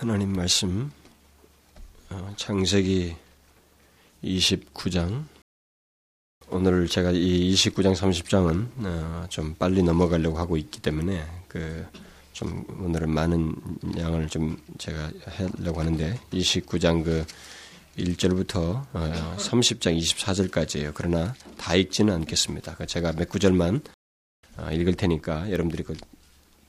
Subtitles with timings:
[0.00, 0.90] 하나님 말씀
[2.08, 3.14] 어, 창세기
[4.24, 5.24] 29장
[6.48, 11.86] 오늘 제가 이 29장 30장은 어, 좀 빨리 넘어가려고 하고 있기 때문에 그
[12.40, 13.54] 좀 오늘은 많은
[13.98, 17.26] 양을 좀 제가 하려고 하는데 29장 그
[17.98, 20.92] 1절부터 30장 어, 24절까지예요.
[20.94, 22.76] 그러나 다 읽지는 않겠습니다.
[22.76, 23.82] 그 제가 몇 구절만
[24.72, 25.94] 읽을 테니까 여러분들이 그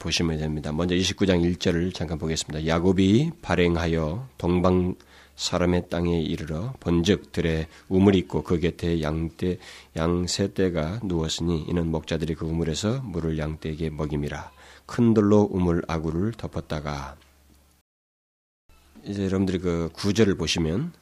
[0.01, 0.71] 보시면 됩니다.
[0.71, 2.65] 먼저 29장 1절을 잠깐 보겠습니다.
[2.67, 4.95] 야곱이 발행하여 동방
[5.35, 9.57] 사람의 땅에 이르러 본즉 들에 우물이 있고 그 곁에 양떼
[9.95, 14.51] 양세 떼가 누웠으니 이는 목자들이 그 우물에서 물을 양떼에게 먹임이라
[14.85, 17.15] 큰 돌로 우물 아구를 덮었다가
[19.03, 20.93] 이제 여러분들이 그 구절을 보시면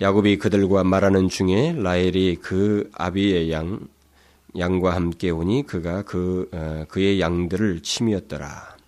[0.00, 3.88] 야곱이 그들과 말하는 중에 라헬이 그 아비의 양
[4.56, 8.78] 양과 함께 오니 그가 그 어, 그의 양들을 침이었더라.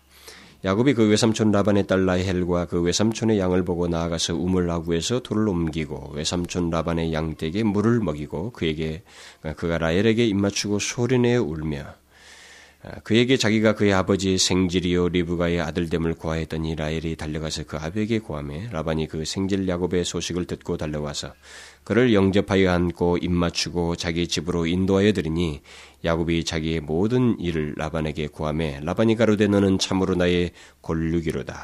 [0.62, 6.68] 야곱이 그 외삼촌 라반의 딸 라헬과 그 외삼촌의 양을 보고 나아가서 우물라구에서 돌을 옮기고 외삼촌
[6.68, 9.02] 라반의 양에게 물을 먹이고 그에게
[9.56, 11.94] 그가 라헬에게 입맞추고 소리내어 울며 아,
[13.04, 19.26] 그에게 자기가 그의 아버지 생질이요 리브가의 아들됨을 고하였더니 라헬이 달려가서 그 아비에게 고함해 라반이 그
[19.26, 21.34] 생질 야곱의 소식을 듣고 달려와서
[21.84, 25.60] 그를 영접하여 안고 입맞추고 자기 집으로 인도하여 드리니
[26.04, 31.54] 야곱이 자기의 모든 일을 라반에게 고함해 라반이 가로되 너는 참으로 나의 골육이로다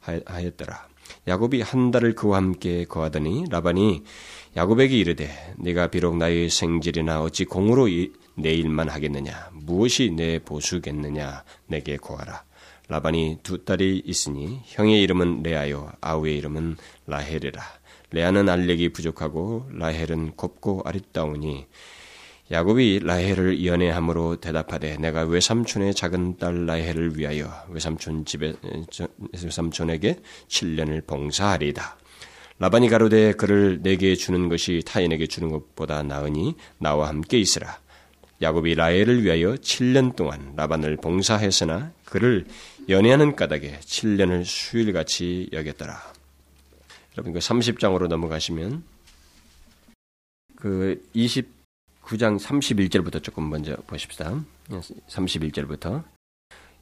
[0.00, 0.88] 하였더라.
[1.28, 4.02] 야곱이 한 달을 그와 함께 거하더니 라반이
[4.56, 7.88] 야곱에게 이르되 네가 비록 나의 생질이나 어찌 공으로
[8.34, 12.44] 내 일만 하겠느냐 무엇이 내 보수겠느냐 내게 고하라
[12.88, 17.62] 라반이 두 딸이 있으니 형의 이름은 레아요 아우의 이름은 라헬이라
[18.10, 21.66] 레아는 알력이 부족하고 라헬은 곱고 아리따우니
[22.52, 28.52] 야곱이 라헬을 연애함으로 대답하되 내가 외삼촌의 작은 딸 라헬을 위하여 외삼촌 집에
[29.42, 31.96] 외삼촌에게 7년을 봉사하리다.
[32.58, 37.80] 라반이 가로되 그를 내게 주는 것이 타인에게 주는 것보다 나으니 나와 함께 있으라.
[38.42, 42.44] 야곱이 라헬을 위하여 7년 동안 라반을 봉사했으나 그를
[42.88, 46.12] 연애하는 까닭에 7년을 수일같이 여겼더라.
[47.16, 48.82] 여러분 그 30장으로 넘어가시면
[50.56, 54.42] 그 29장 31절부터 조금 먼저 보십시다.
[55.08, 56.02] 31절부터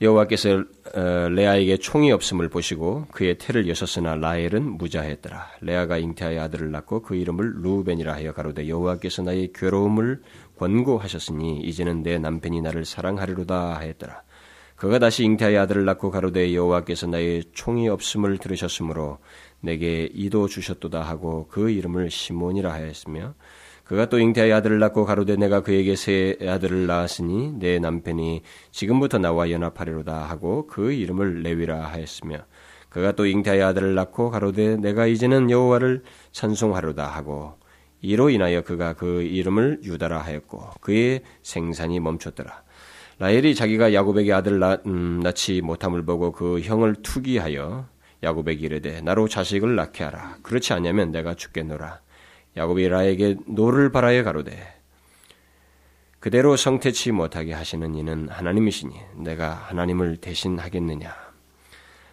[0.02, 5.50] 여호와께서 어, 레아에게 총이 없음을 보시고 그의 태를 여섰으나 라헬은 무자했더라.
[5.60, 10.22] 레아가 잉태하여 아들을 낳고 그 이름을 루벤이라 하여 가로되 여호와께서 나의 괴로움을
[10.60, 14.22] 권고하셨으니 이제는 내 남편이 나를 사랑하리로다 하였더라.
[14.76, 19.18] 그가 다시 잉태하여 아들을 낳고 가로되 여호와께서 나의 총이 없음을 들으셨으므로
[19.60, 23.34] 내게 이도 주셨도다 하고 그 이름을 시몬이라 하였으며
[23.84, 29.50] 그가 또 잉태하여 아들을 낳고 가로되 내가 그에게 새 아들을 낳았으니 내 남편이 지금부터 나와
[29.50, 32.38] 연합하리로다 하고 그 이름을 레위라 하였으며
[32.90, 37.59] 그가 또 잉태하여 아들을 낳고 가로되 내가 이제는 여호와를 찬송하리로다 하고
[38.02, 42.62] 이로 인하여 그가 그 이름을 유다라 하였고 그의 생산이 멈췄더라.
[43.18, 45.22] 라헬이 자기가 야곱에게 아들을 낳, 음,
[45.62, 47.86] 못함을 보고 그 형을 투기하여
[48.22, 50.38] 야곱에게 이르되 나로 자식을 낳게 하라.
[50.42, 52.00] 그렇지 않으면 내가 죽겠노라.
[52.56, 54.80] 야곱이 라헬에게 노를 발하여 가로되
[56.18, 61.14] 그대로 성태치 못하게 하시는 이는 하나님이시니 내가 하나님을 대신하겠느냐.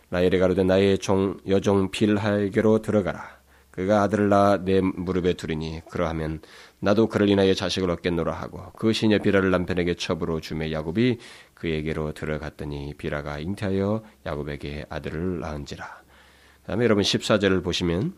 [0.09, 3.36] 라헬이 가로되 나의 종 여종 빌하에게로 들어가라.
[3.77, 6.41] 그가 아들을 낳아 내 무릎에 두리니 그러하면
[6.79, 11.19] 나도 그를 인하여 자식을 얻겠노라 하고 그 시녀 비라를 남편에게 첩으로 주매 야곱이
[11.53, 15.85] 그에게로 들어갔더니 비라가 잉태하여 야곱에게 아들을 낳은지라.
[16.61, 18.15] 그다음에 여러분 14절을 보시면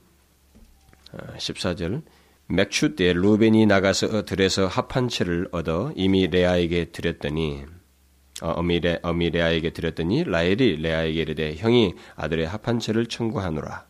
[1.37, 2.01] 14절 어,
[2.47, 7.65] 맥추 때 루벤이 나가서 들에서 합한 채를 얻어 이미 레아에게 드렸더니
[8.41, 13.88] 어, 어미, 레, 어미 레아에게 드렸더니 라엘이 레아에게 이르되 형이 아들의 합한 채를 청구하노라.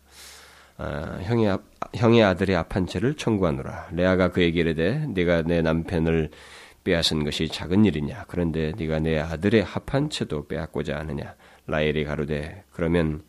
[0.82, 1.58] 아, 형의,
[1.94, 3.90] 형의 아들의 합한 채를 청구하노라.
[3.92, 6.30] 레아가 그에게 이르되 네가 내 남편을
[6.84, 8.24] 빼앗은 것이 작은 일이냐.
[8.28, 11.34] 그런데 네가 내 아들의 합한 채도 빼앗고자 하느냐.
[11.66, 13.22] 라엘이 가로되 그러면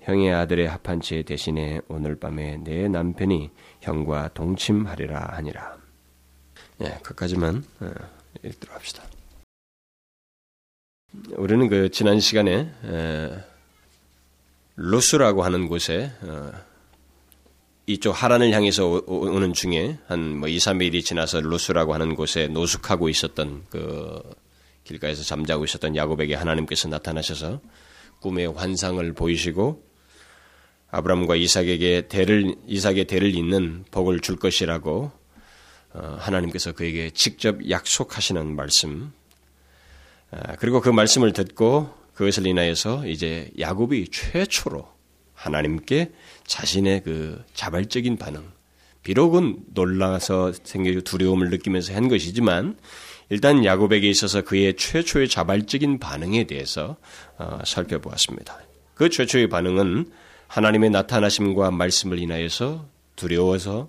[0.00, 5.76] 형의 아들의 합한 채 대신에 오늘 밤에 내 남편이 형과 동침하리라 하니라.
[6.82, 7.90] 예, 그까지만 어,
[8.44, 9.04] 읽도록 합시다.
[11.36, 13.30] 우리는 그 지난 시간에 에,
[14.74, 16.50] 루스라고 하는 곳에 어,
[17.86, 23.08] 이쪽 하란을 향해서 오, 는 중에 한 뭐 2, 3일이 지나서 루스라고 하는 곳에 노숙하고
[23.08, 24.20] 있었던 그
[24.84, 27.60] 길가에서 잠자고 있었던 야곱에게 하나님께서 나타나셔서
[28.20, 29.84] 꿈의 환상을 보이시고
[30.90, 35.12] 아브람과 이삭에게 대를 이삭의 대를 잇는 복을 줄 것이라고
[35.92, 39.12] 어, 하나님께서 그에게 직접 약속하시는 말씀.
[40.30, 44.95] 아, 그리고 그 말씀을 듣고 그것을 인하여서 이제 야곱이 최초로
[45.36, 46.10] 하나님께
[46.46, 48.42] 자신의 그 자발적인 반응,
[49.04, 52.76] 비록은 놀라서 생겨 두려움을 느끼면서 한 것이지만
[53.28, 56.96] 일단 야곱에게 있어서 그의 최초의 자발적인 반응에 대해서
[57.38, 58.58] 어, 살펴보았습니다.
[58.94, 60.10] 그 최초의 반응은
[60.48, 63.88] 하나님의 나타나심과 말씀을 인하여서 두려워서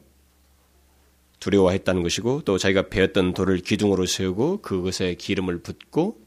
[1.39, 6.19] 두려워했다는 것이고 또 자기가 베었던 돌을 기둥으로 세우고 그것에 기름을 붓고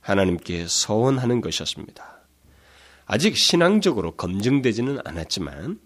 [0.00, 2.11] 하나님께 서원하는 것이었습니다.
[3.06, 5.80] 아직 신앙적으로 검증되지는 않았지만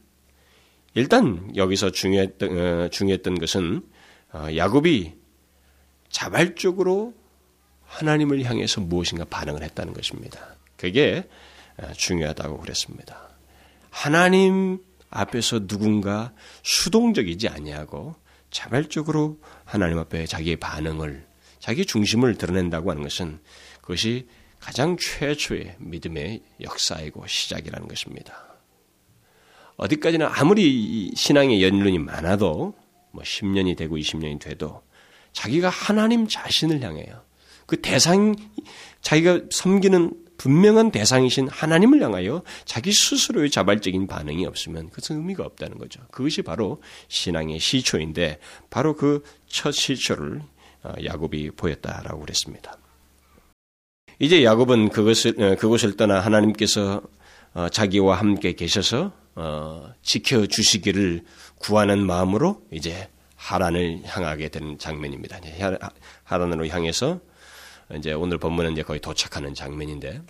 [0.94, 3.82] 일단 여기서 중요했던, 어, 중요했던 것은
[4.32, 5.14] 어, 야곱이
[6.08, 7.14] 자발적으로
[7.84, 10.56] 하나님을 향해서 무엇인가 반응을 했다는 것입니다.
[10.76, 11.28] 그게
[11.76, 13.28] 어, 중요하다고 그랬습니다.
[13.90, 14.78] 하나님
[15.10, 16.32] 앞에서 누군가
[16.62, 18.14] 수동적이지 아니하고
[18.50, 21.26] 자발적으로 하나님 앞에 자기의 반응을
[21.58, 23.40] 자기 중심을 드러낸다고 하는 것은
[23.80, 24.28] 그것이
[24.66, 28.56] 가장 최초의 믿음의 역사이고 시작이라는 것입니다.
[29.76, 32.74] 어디까지나 아무리 신앙의 연륜이 많아도
[33.12, 34.82] 뭐 10년이 되고 20년이 돼도
[35.32, 37.22] 자기가 하나님 자신을 향해요.
[37.66, 38.34] 그 대상
[39.02, 46.00] 자기가 섬기는 분명한 대상이신 하나님을 향하여 자기 스스로의 자발적인 반응이 없으면 그것은 의미가 없다는 거죠.
[46.10, 50.42] 그것이 바로 신앙의 시초인데 바로 그 첫 시초를
[50.82, 52.78] 어, 야곱이 보였다라고 그랬습니다.
[54.18, 57.02] 이제 야곱은 그것을 어, 그곳을 떠나 하나님께서
[57.54, 59.12] 어, 자기와 함께 계셔서
[60.02, 61.22] 지켜 주시기를
[61.58, 65.38] 구하는 마음으로 이제 하란을 향하게 되는 장면입니다.
[66.24, 67.20] 하란으로 향해서
[67.96, 70.22] 이제 오늘 본문은 이제 거의 도착하는 장면인데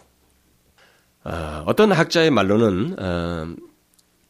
[1.25, 3.55] 어, 떤 학자의 말로는 어,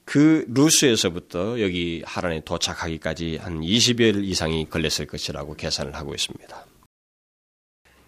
[0.05, 6.67] 그 루스에서부터 여기 하란에 도착하기까지 한 20일 이상이 걸렸을 것이라고 계산을 하고 있습니다.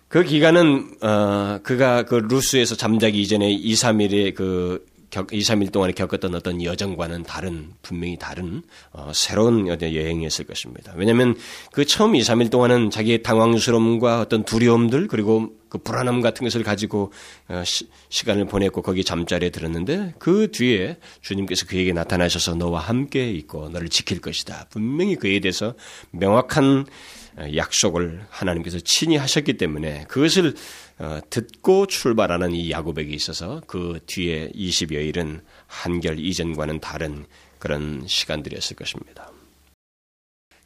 [0.09, 6.35] 그 기간은 어, 그가 그 루스에서 잠자기 이전에 2, 3일의 그 2, 3일 동안에 겪었던
[6.35, 8.63] 어떤 여정과는 다른, 분명히 다른,
[8.93, 10.93] 어, 새로운 여행이었을 것입니다.
[10.97, 11.35] 왜냐하면
[11.73, 17.13] 그 처음 2, 3일 동안은 자기의 당황스러움과 어떤 두려움들, 그리고 그 불안함 같은 것을 가지고
[17.49, 23.69] 어, 시, 간을 보냈고 거기 잠자리에 들었는데 그 뒤에 주님께서 그에게 나타나셔서 너와 함께 있고
[23.69, 24.67] 너를 지킬 것이다.
[24.71, 25.75] 분명히 그에 대해서
[26.11, 27.18] 명확한 어,
[27.55, 30.55] 약속을 하나님께서 친히 하셨기 때문에 그것을
[30.99, 37.27] 어, 듣고 출발하는 이 야곱에게 있어서 그 뒤에 20여일은 한결 이전과는 다른
[37.59, 39.31] 그런 시간들이었을 것입니다.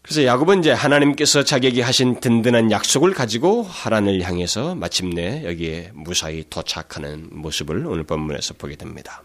[0.02, 7.28] 그래서 야곱은 이제 하나님께서 자기에게 하신 든든한 약속을 가지고 하란을 향해서 마침내 여기에 무사히 도착하는
[7.30, 9.22] 모습을 오늘 본문에서 보게 됩니다.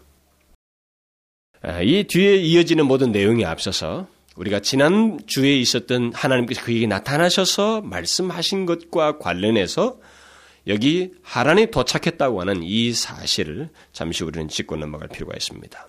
[1.62, 4.06] 아, 이 뒤에 이어지는 모든 내용에 앞서서
[4.38, 9.98] 우리가 지난 주에 있었던 하나님께서 그에게 나타나셔서 말씀하신 것과 관련해서
[10.68, 15.88] 여기 하란에 도착했다고 하는 이 사실을 잠시 우리는 짚고 넘어갈 필요가 있습니다.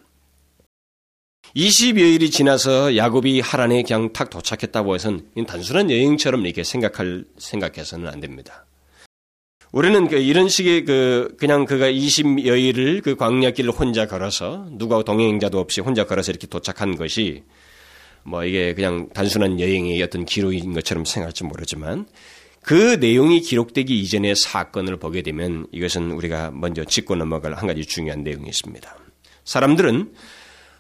[1.56, 8.66] 20여일이 지나서 야곱이 하란에 그냥 탁 도착했다고 해서는 단순한 여행처럼 이렇게 생각할, 생각해서는 안 됩니다.
[9.72, 15.82] 우리는 그 이런 식의 그, 그냥 그가 20여일을 그 광야길을 혼자 걸어서 누가 동행자도 없이
[15.82, 17.44] 혼자 걸어서 이렇게 도착한 것이
[18.24, 22.06] 뭐 이게 그냥 단순한 여행의 어떤 기록인 것처럼 생각할지 모르지만
[22.62, 28.24] 그 내용이 기록되기 이전의 사건을 보게 되면 이것은 우리가 먼저 짚고 넘어갈 한 가지 중요한
[28.24, 28.96] 내용이 있습니다.
[29.46, 30.14] 사람들은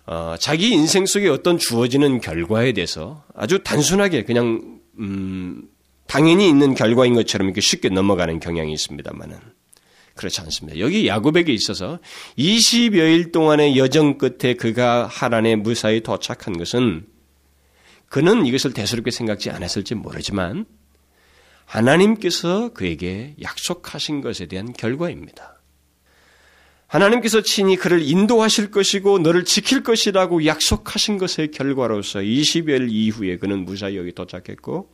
[0.06, 5.64] 어, 자기 인생 속에 어떤 주어지는 결과에 대해서 아주 단순하게 그냥 음,
[6.08, 9.38] 당연히 있는 결과인 것처럼 이렇게 쉽게 넘어가는 경향이 있습니다만은
[10.16, 10.80] 그렇지 않습니다.
[10.80, 12.00] 여기 야곱에게 있어서
[12.38, 17.06] 20여일 동안의 여정 끝에 그가 하란에 무사히 도착한 것은
[18.10, 20.66] 그는 이것을 대수롭게 생각지 않았을지 모르지만
[21.66, 25.60] 하나님께서 그에게 약속하신 것에 대한 결과입니다.
[26.88, 33.96] 하나님께서 친히 그를 인도하실 것이고 너를 지킬 것이라고 약속하신 것의 결과로서 20일 이후에 그는 무사히
[33.96, 34.90] 여기 도착했고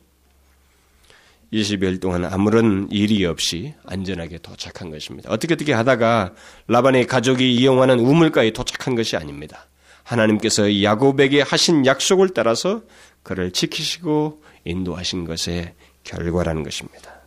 [1.54, 5.30] 20일 동안 아무런 일이 없이 안전하게 도착한 것입니다.
[5.30, 6.34] 어떻게 어떻게 하다가
[6.66, 9.66] 라반의 가족이 이용하는 우물가에 도착한 것이 아닙니다.
[10.02, 12.82] 하나님께서 야곱에게 하신 약속을 따라서
[13.26, 17.22] 그를 지키시고 인도하신 것의 결과라는 것입니다.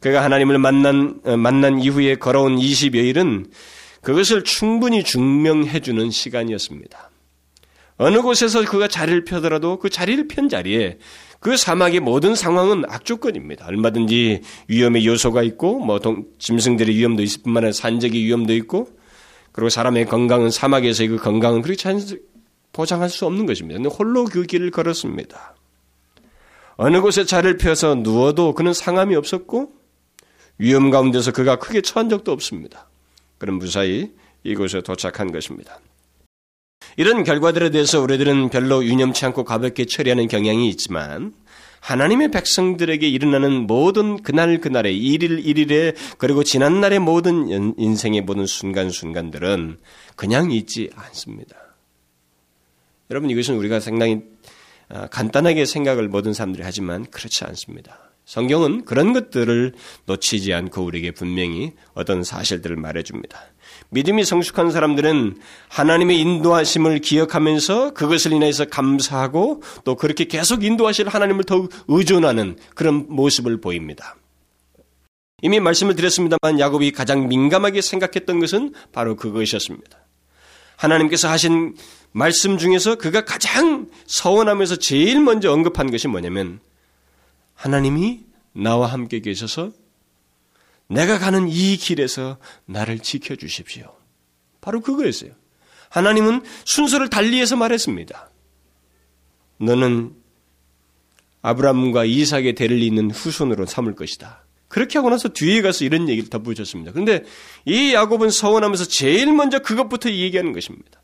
[0.00, 3.50] 그가 하나님을 만난, 어, 만난 이후에 걸어온 20여일은
[4.02, 7.10] 그것을 충분히 증명해 주는 시간이었습니다.
[7.96, 10.98] 어느 곳에서 그가 자리를 펴더라도 그 자리를 편 자리에
[11.40, 13.66] 그 사막의 모든 상황은 악조건입니다.
[13.66, 18.88] 얼마든지 위험의 요소가 있고, 뭐, 동, 짐승들의 위험도 있을 뿐만 아니라 산적의 위험도 있고,
[19.52, 21.76] 그리고 사람의 건강은 사막에서의 그 건강은 그렇게
[22.74, 23.80] 보장할 수 없는 것입니다.
[23.88, 25.54] 홀로 그 길을 걸었습니다.
[26.76, 29.72] 어느 곳에 자리를 펴서 누워도 그는 상함이 없었고
[30.58, 32.88] 위험 가운데서 그가 크게 처한 적도 없습니다.
[33.38, 34.12] 그는 무사히
[34.42, 35.80] 이곳에 도착한 것입니다.
[36.96, 41.32] 이런 결과들에 대해서 우리들은 별로 유념치 않고 가볍게 처리하는 경향이 있지만
[41.80, 48.90] 하나님의 백성들에게 일어나는 모든 그날 그날의 일일 일일에 그리고 지난 날의 모든 인생의 모든 순간
[48.90, 49.78] 순간들은
[50.16, 51.63] 그냥 있지 않습니다.
[53.10, 54.22] 여러분 이것은 우리가 상당히
[54.88, 57.98] 아, 간단하게 생각을 모든 사람들이 하지만 그렇지 않습니다.
[58.24, 59.74] 성경은 그런 것들을
[60.06, 63.38] 놓치지 않고 우리에게 분명히 어떤 사실들을 말해줍니다.
[63.90, 71.70] 믿음이 성숙한 사람들은 하나님의 인도하심을 기억하면서 그것을 인해서 감사하고 또 그렇게 계속 인도하실 하나님을 더욱
[71.88, 74.16] 의존하는 그런 모습을 보입니다.
[75.42, 79.98] 이미 말씀을 드렸습니다만 야곱이 가장 민감하게 생각했던 것은 바로 그것이었습니다.
[80.76, 81.74] 하나님께서 하신
[82.16, 86.60] 말씀 중에서 그가 가장 서원하면서 제일 먼저 언급한 것이 뭐냐면
[87.54, 88.20] 하나님이
[88.52, 89.72] 나와 함께 계셔서
[90.86, 93.92] 내가 가는 이 길에서 나를 지켜 주십시오.
[94.60, 95.32] 바로 그거였어요.
[95.88, 98.30] 하나님은 순서를 달리해서 말했습니다.
[99.58, 100.14] 너는
[101.42, 104.44] 아브라함과 이삭의 대를 잇는 후손으로 삼을 것이다.
[104.68, 106.92] 그렇게 하고 나서 뒤에 가서 이런 얘기를 덧붙였습니다.
[106.92, 107.24] 그런데
[107.64, 111.00] 이 야곱은 서원하면서 제일 먼저 그것부터 얘기하는 것입니다.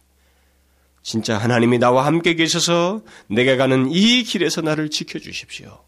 [1.02, 5.82] 진짜 하나님이 나와 함께 계셔서 내가 가는 이 길에서 나를 지켜주십시오.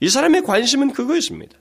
[0.00, 1.56] 이 사람의 관심은 그거였습니다.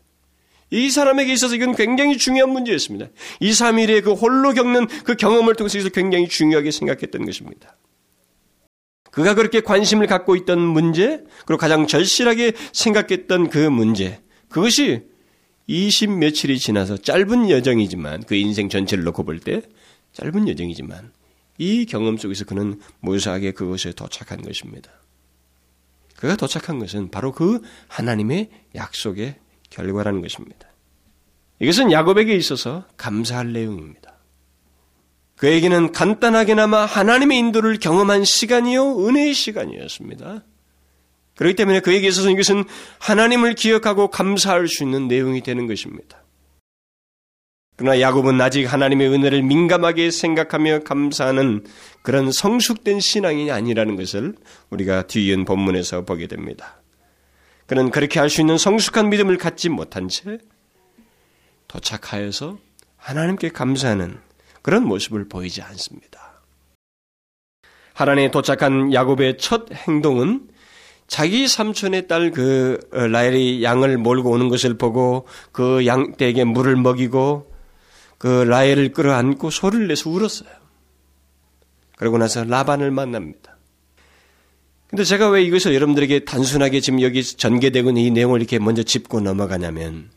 [0.71, 3.07] 이 사람에게 있어서 이건 굉장히 중요한 문제였습니다.
[3.39, 7.75] 2, 3일의 그 홀로 겪는 그 경험을 통해서 굉장히 중요하게 생각했던 것입니다.
[9.11, 15.03] 그가 그렇게 관심을 갖고 있던 문제, 그리고 가장 절실하게 생각했던 그 문제, 그것이
[15.65, 19.61] 20 며칠이 지나서 짧은 여정이지만 그 인생 전체를 놓고 볼 때
[20.13, 21.11] 짧은 여정이지만
[21.59, 24.89] 이 경험 속에서 그는 무사하게 그것에 도착한 것입니다.
[26.15, 29.35] 그가 도착한 것은 바로 그 하나님의 약속의
[29.69, 30.67] 결과라는 것입니다.
[31.59, 34.13] 이것은 야곱에게 있어서 감사할 내용입니다.
[35.35, 40.43] 그에게는 간단하게나마 하나님의 인도를 경험한 시간이요, 은혜의 시간이었습니다.
[41.35, 42.65] 그렇기 때문에 그에게 있어서 이것은
[42.99, 46.23] 하나님을 기억하고 감사할 수 있는 내용이 되는 것입니다.
[47.79, 51.63] 그러나 야곱은 아직 하나님의 은혜를 민감하게 생각하며 감사하는
[52.01, 54.35] 그런 성숙된 신앙이 아니라는 것을
[54.69, 56.81] 우리가 뒤이은 본문에서 보게 됩니다.
[57.67, 60.39] 그는 그렇게 할 수 있는 성숙한 믿음을 갖지 못한 채
[61.69, 62.57] 도착하여서
[62.97, 64.17] 하나님께 감사하는
[64.61, 66.43] 그런 모습을 보이지 않습니다.
[67.93, 70.49] 하나님에 도착한 야곱의 첫 행동은
[71.07, 77.48] 자기 삼촌의 딸 그 라헬이 양을 몰고 오는 것을 보고 그 양떼에게 물을 먹이고
[78.19, 80.49] 그 라헬을 끌어안고 소리를 내서 울었어요.
[81.97, 83.57] 그러고 나서 라반을 만납니다.
[84.87, 89.21] 근데 제가 왜 이것을 여러분들에게 단순하게 지금 여기 전개되고 있는 이 내용을 이렇게 먼저 짚고
[89.21, 90.09] 넘어가냐면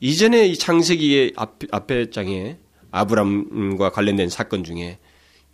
[0.00, 2.58] 이전에 이 창세기의 앞, 앞에 장에
[2.90, 4.98] 아브람과 관련된 사건 중에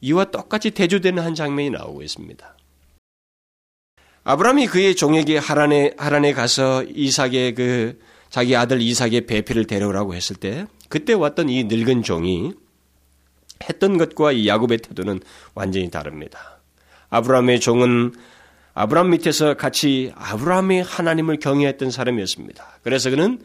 [0.00, 2.56] 이와 똑같이 대조되는 한 장면이 나오고 있습니다.
[4.24, 7.98] 아브람이 그의 종에게 하란에 하란에 가서 이삭의 그
[8.32, 12.54] 자기 아들 이삭의 배필을 데려오라고 했을 때 그때 왔던 이 늙은 종이
[13.62, 15.20] 했던 것과 이 야곱의 태도는
[15.54, 16.58] 완전히 다릅니다.
[17.10, 18.14] 아브라함의 종은
[18.72, 22.78] 아브라함 밑에서 같이 아브라함의 하나님을 경외했던 사람이었습니다.
[22.82, 23.38] 그래서 그는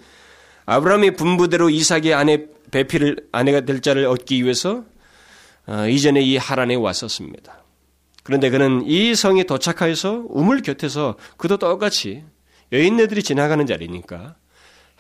[0.66, 4.86] 아브라함의 분부대로 이삭의 아내 배필을 아내가 될 자를 얻기 위해서
[5.66, 7.62] 어, 이전에 이 하란에 왔었습니다.
[8.24, 12.24] 그런데 그는 이 성에 도착하여서 우물 곁에서 그도 똑같이
[12.72, 14.38] 여인네들이 지나가는 자리니까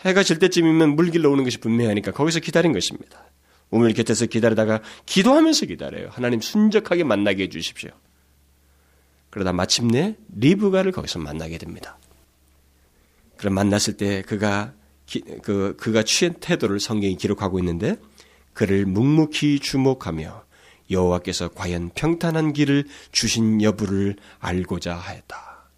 [0.06, 3.25] 해가 질 때쯤이면 물길로 오는 것이 분명하니까 거기서 기다린 것입니다.
[3.70, 6.10] 우물 곁에서 기다리다가 기도하면서 기다려요.
[6.12, 7.92] 하나님 순적하게 만나게 해주십시오.
[9.30, 11.98] 그러다 마침내 리브가를 거기서 만나게 됩니다.
[13.36, 14.74] 그럼 만났을 때 그가
[15.06, 17.98] 기, 그 그가 취한 태도를 성경이 기록하고 있는데
[18.54, 20.44] 그를 묵묵히 주목하며
[20.89, 25.70] 여호와께서 과연 평탄한 길을 주신 여부를 알고자 하였다.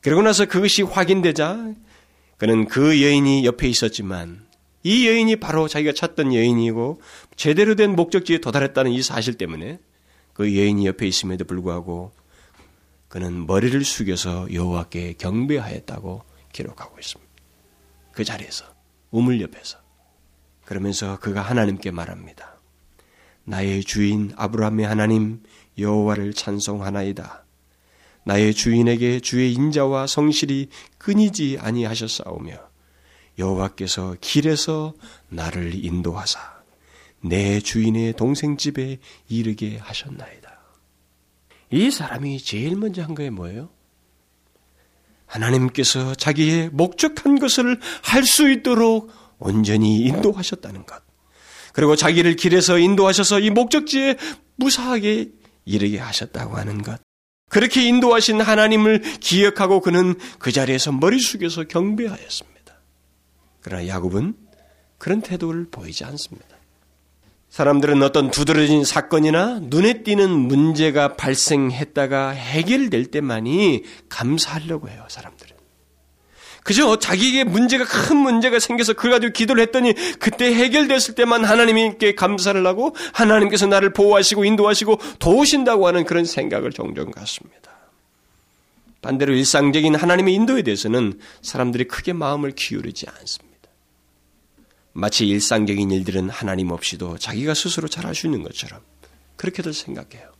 [0.00, 1.74] 그러고 나서 그것이 확인되자
[2.40, 4.46] 그는 그 여인이 옆에 있었지만
[4.82, 7.02] 이 여인이 바로 자기가 찾던 여인이고
[7.36, 9.78] 제대로 된 목적지에 도달했다는 이 사실 때문에
[10.32, 12.12] 그 여인이 옆에 있음에도 불구하고
[13.08, 16.22] 그는 머리를 숙여서 여호와께 경배하였다고
[16.54, 17.30] 기록하고 있습니다.
[18.12, 18.64] 그 자리에서
[19.10, 19.76] 우물 옆에서
[20.64, 22.58] 그러면서 그가 하나님께 말합니다.
[23.44, 25.42] 나의 주인 아브라함의 하나님
[25.76, 27.39] 여호와를 찬송하나이다.
[28.30, 30.68] 나의 주인에게 주의 인자와 성실이
[30.98, 32.52] 끊이지 아니하셨사오며
[33.40, 34.94] 여호와께서 길에서
[35.30, 36.38] 나를 인도하사
[37.22, 40.60] 내 주인의 동생 집에 이르게 하셨나이다.
[41.72, 43.68] 이 사람이 제일 먼저 한 거에 뭐예요?
[45.26, 49.10] 하나님께서 자기의 목적한 것을 할 수 있도록
[49.40, 51.02] 온전히 인도하셨다는 것.
[51.72, 54.18] 그리고 자기를 길에서 인도하셔서 이 목적지에
[54.54, 55.32] 무사하게
[55.64, 57.00] 이르게 하셨다고 하는 것.
[57.50, 62.74] 그렇게 인도하신 하나님을 기억하고 그는 그 자리에서 머리 숙여서 경배하였습니다.
[63.60, 64.34] 그러나 야곱은
[64.96, 66.46] 그런 태도를 보이지 않습니다.
[67.50, 75.49] 사람들은 어떤 두드러진 사건이나 눈에 띄는 문제가 발생했다가 해결될 때만이 감사하려고 해요, 사람들은.
[76.62, 82.64] 그저 자기에게 문제가 큰 문제가 생겨서 그걸 가지고 기도를 했더니 그때 해결됐을 때만 하나님께 감사를
[82.66, 87.60] 하고 하나님께서 나를 보호하시고 인도하시고 도우신다고 하는 그런 생각을 종종 갖습니다.
[89.02, 93.50] 반대로 일상적인 하나님의 인도에 대해서는 사람들이 크게 마음을 기울이지 않습니다.
[94.92, 98.80] 마치 일상적인 일들은 하나님 없이도 자기가 스스로 잘할 수 있는 것처럼
[99.36, 100.30] 그렇게들 생각해요.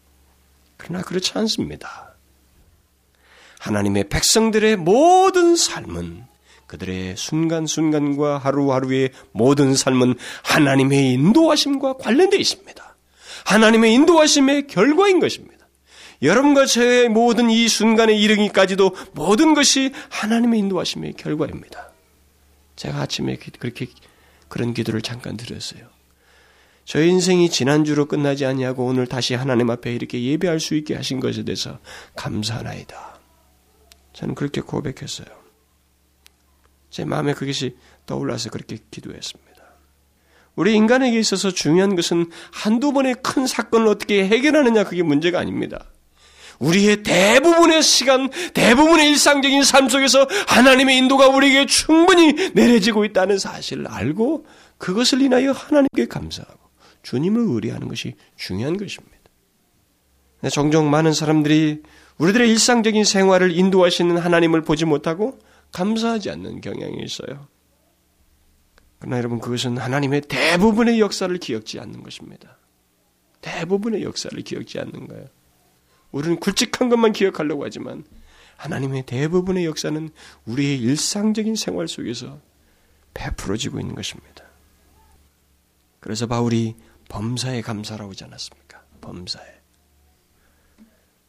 [0.77, 2.10] 그러나 그렇지 않습니다.
[3.61, 6.25] 하나님의 백성들의 모든 삶은
[6.67, 12.97] 그들의 순간순간과 하루하루의 모든 삶은 하나님의 인도하심과 관련되어 있습니다.
[13.45, 15.67] 하나님의 인도하심의 결과인 것입니다.
[16.23, 21.93] 여러분과 저의 모든 이 순간에 이르기까지도 모든 것이 하나님의 인도하심의 결과입니다.
[22.77, 23.89] 제가 아침에 그렇게
[24.49, 25.83] 그런 기도를 잠깐 드렸어요.
[26.85, 31.45] 저의 인생이 지난주로 끝나지 아니하고 오늘 다시 하나님 앞에 이렇게 예배할 수 있게 하신 것에
[31.45, 31.79] 대해서
[32.17, 33.20] 감사하나이다.
[34.21, 35.29] 저는 그렇게 고백했어요.
[36.91, 39.51] 제 마음에 그것이 떠올라서 그렇게 기도했습니다.
[40.57, 45.87] 우리 인간에게 있어서 중요한 것은 한두 번의 큰 사건을 어떻게 해결하느냐 그게 문제가 아닙니다.
[46.59, 54.45] 우리의 대부분의 시간, 대부분의 일상적인 삶 속에서 하나님의 인도가 우리에게 충분히 내려지고 있다는 사실을 알고
[54.77, 56.61] 그것을 인하여 하나님께 감사하고
[57.05, 59.17] 주님을 의뢰하는 것이 중요한 것입니다.
[60.51, 61.83] 종종 많은 사람들이
[62.21, 65.39] 우리들의 일상적인 생활을 인도하시는 하나님을 보지 못하고
[65.73, 67.49] 감사하지 않는 경향이 있어요.
[68.99, 72.59] 그러나 여러분 그것은 하나님의 대부분의 역사를 기억지 않는 것입니다.
[73.41, 75.27] 대부분의 역사를 기억지 않는 거예요.
[76.13, 78.05] 우리는 굵직한 것만 기억하려고 하지만
[78.57, 80.11] 하나님의 대부분의 역사는
[80.45, 82.39] 우리의 일상적인 생활 속에서
[83.15, 84.45] 베풀어지고 있는 것입니다.
[86.01, 86.77] 그래서 바울이
[87.09, 88.83] 범사에 감사라고 하지 않았습니까?
[89.01, 89.60] 범사에.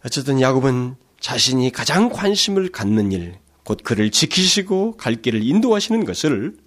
[0.05, 6.57] 어쨌든 야곱은 자신이 가장 관심을 갖는 일, 곧 그를 지키시고 갈 길을 인도하시는 것을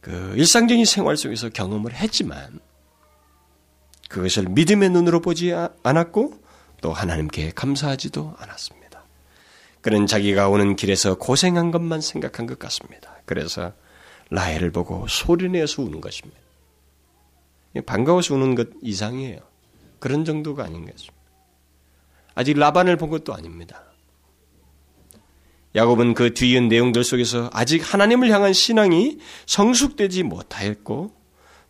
[0.00, 2.60] 그 일상적인 생활 속에서 경험을 했지만
[4.08, 5.52] 그것을 믿음의 눈으로 보지
[5.82, 6.40] 않았고
[6.80, 9.04] 또 하나님께 감사하지도 않았습니다.
[9.80, 13.16] 그는 자기가 오는 길에서 고생한 것만 생각한 것 같습니다.
[13.24, 13.72] 그래서
[14.30, 16.40] 라헬을 보고 소리내서 우는 것입니다.
[17.84, 19.40] 반가워서 우는 것 이상이에요.
[19.98, 21.15] 그런 정도가 아닌 것입니다.
[22.36, 23.82] 아직 라반을 본 것도 아닙니다.
[25.74, 31.10] 야곱은 그 뒤이은 내용들 속에서 아직 하나님을 향한 신앙이 성숙되지 못하였고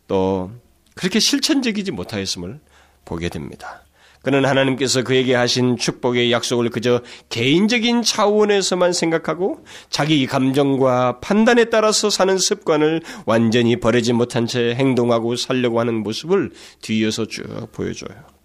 [0.06, 0.50] 또
[0.94, 2.60] 그렇게 실천적이지 못하였음을
[3.04, 3.82] 보게 됩니다.
[4.22, 12.36] 그는 하나님께서 그에게 하신 축복의 약속을 그저 개인적인 차원에서만 생각하고 자기 감정과 판단에 따라서 사는
[12.36, 16.50] 습관을 완전히 버리지 못한 채 행동하고 살려고 하는 모습을
[16.80, 18.35] 뒤이어서 쭉 보여줘요.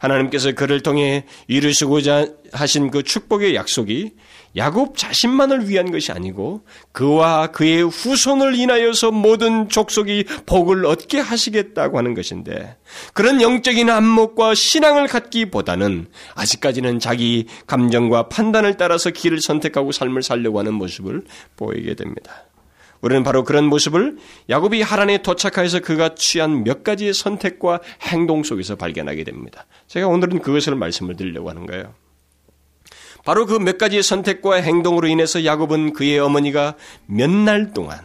[0.00, 4.12] 하나님께서 그를 통해 이루시고자 하신 그 축복의 약속이
[4.56, 12.14] 야곱 자신만을 위한 것이 아니고 그와 그의 후손을 인하여서 모든 족속이 복을 얻게 하시겠다고 하는
[12.14, 12.76] 것인데
[13.14, 20.74] 그런 영적인 안목과 신앙을 갖기보다는 아직까지는 자기 감정과 판단을 따라서 길을 선택하고 삶을 살려고 하는
[20.74, 21.22] 모습을
[21.56, 22.49] 보이게 됩니다.
[23.00, 29.24] 우리는 바로 그런 모습을 야곱이 하란에 도착하여서 그가 취한 몇 가지의 선택과 행동 속에서 발견하게
[29.24, 29.66] 됩니다.
[29.86, 31.94] 제가 오늘은 그것을 말씀을 드리려고 하는 거예요.
[33.24, 37.98] 바로 그 몇 가지의 선택과 행동으로 인해서 야곱은 그의 어머니가 몇 날 동안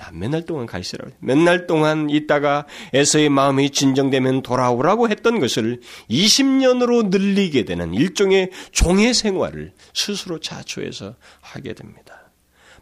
[0.00, 1.12] 야, 몇 날 동안 가 있으라고.
[1.20, 9.14] 몇 날 동안 있다가 에서의 마음이 진정되면 돌아오라고 했던 것을 20년으로 늘리게 되는 일종의 종의
[9.14, 12.23] 생활을 스스로 자초해서 하게 됩니다.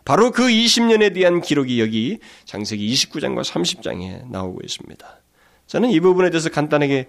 [0.05, 5.21] 바로 그 20년에 대한 기록이 여기 장세기 29장과 30장에 나오고 있습니다.
[5.67, 7.07] 저는 이 부분에 대해서 간단하게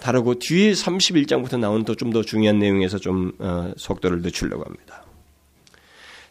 [0.00, 5.04] 다르고 뒤에 31장부터 나오는 또좀더 중요한 내용에서 좀 어, 속도를 늦추려고 합니다.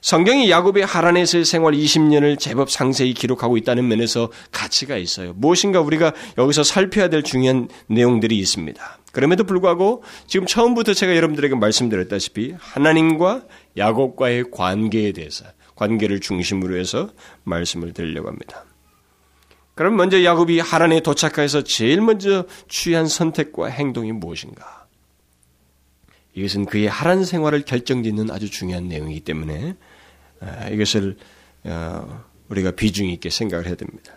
[0.02, 5.32] 성경이 야곱의 하란에서의 생활 20년을 제법 상세히 기록하고 있다는 면에서 가치가 있어요.
[5.34, 9.00] 무엇인가 우리가 여기서 살펴야 될 중요한 내용들이 있습니다.
[9.14, 13.44] 그럼에도 불구하고 지금 처음부터 제가 여러분들에게 말씀드렸다시피 하나님과
[13.78, 17.10] 야곱과의 관계에 대해서 관계를 중심으로 해서
[17.44, 18.66] 말씀을 드리려고 합니다.
[19.76, 24.88] 그럼 먼저 야곱이 하란에 도착해서 제일 먼저 취한 선택과 행동이 무엇인가?
[26.36, 29.76] 이것은 그의 하란 생활을 결정짓는 아주 중요한 내용이기 때문에
[30.40, 31.18] 아, 이것을
[31.64, 34.14] 어, 우리가 비중 있게 생각을 해야 됩니다.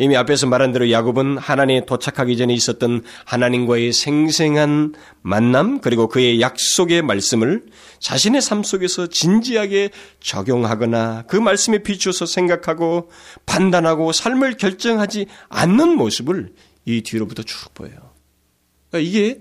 [0.00, 7.02] 이미 앞에서 말한 대로 야곱은 하나님에 도착하기 전에 있었던 하나님과의 생생한 만남 그리고 그의 약속의
[7.02, 7.66] 말씀을
[7.98, 13.10] 자신의 삶 속에서 진지하게 적용하거나 그 말씀에 비추어서 생각하고
[13.44, 16.54] 판단하고 삶을 결정하지 않는 모습을
[16.86, 18.14] 이 뒤로부터 쭉 보여요.
[18.88, 19.38] 그러니까 이게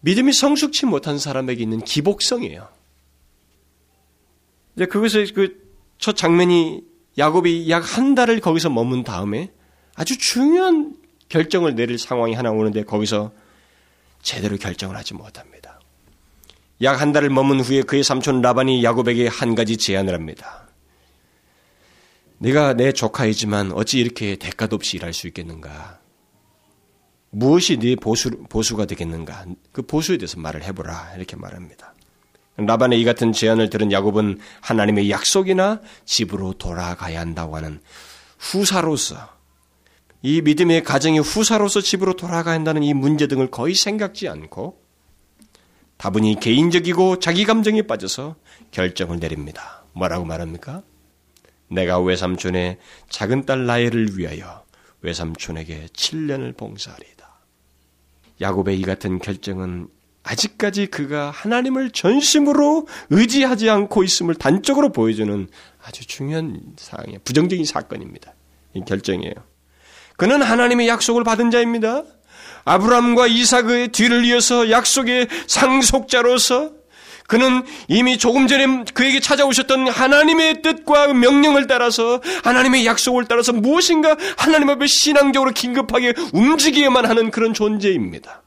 [0.00, 2.68] 믿음이 성숙치 못한 사람에게 있는 기복성이에요.
[4.76, 5.62] 이제 그것을 그
[6.02, 6.82] 첫 장면이
[7.18, 9.50] 야곱이 약 한 달을 거기서 머문 다음에
[9.94, 10.96] 아주 중요한
[11.28, 13.32] 결정을 내릴 상황이 하나 오는데 거기서
[14.22, 15.80] 제대로 결정을 하지 못합니다.
[16.82, 20.68] 약 한 달을 머문 후에 그의 삼촌 라반이 야곱에게 한 가지 제안을 합니다.
[22.38, 26.00] 네가 내 조카이지만 어찌 이렇게 대가도 없이 일할 수 있겠는가?
[27.30, 29.46] 무엇이 네 보수, 보수가 되겠는가?
[29.70, 31.14] 그 보수에 대해서 말을 해보라.
[31.16, 31.91] 이렇게 말합니다.
[32.56, 37.80] 라반의 이 같은 제안을 들은 야곱은 하나님의 약속이나 집으로 돌아가야 한다고 하는
[38.38, 39.16] 후사로서
[40.22, 44.80] 이 믿음의 가정의 후사로서 집으로 돌아가야 한다는 이 문제 등을 거의 생각지 않고
[45.96, 48.36] 다분히 개인적이고 자기 감정에 빠져서
[48.70, 49.84] 결정을 내립니다.
[49.92, 50.82] 뭐라고 말합니까?
[51.68, 54.64] 내가 외삼촌의 작은 딸 나엘을 위하여
[55.00, 57.32] 외삼촌에게 7년을 봉사하리다.
[58.40, 59.88] 야곱의 이 같은 결정은
[60.24, 65.48] 아직까지 그가 하나님을 전심으로 의지하지 않고 있음을 단적으로 보여주는
[65.84, 67.18] 아주 중요한 사항이에요.
[67.24, 68.34] 부정적인 사건입니다.
[68.74, 69.34] 이 결정이에요.
[70.16, 72.04] 그는 하나님의 약속을 받은 자입니다.
[72.64, 76.82] 아브라함과 이삭의 뒤를 이어서 약속의 상속자로서
[77.26, 84.68] 그는 이미 조금 전에 그에게 찾아오셨던 하나님의 뜻과 명령을 따라서 하나님의 약속을 따라서 무엇인가 하나님
[84.68, 88.42] 앞에 신앙적으로 긴급하게 움직여야만 하는 그런 존재입니다.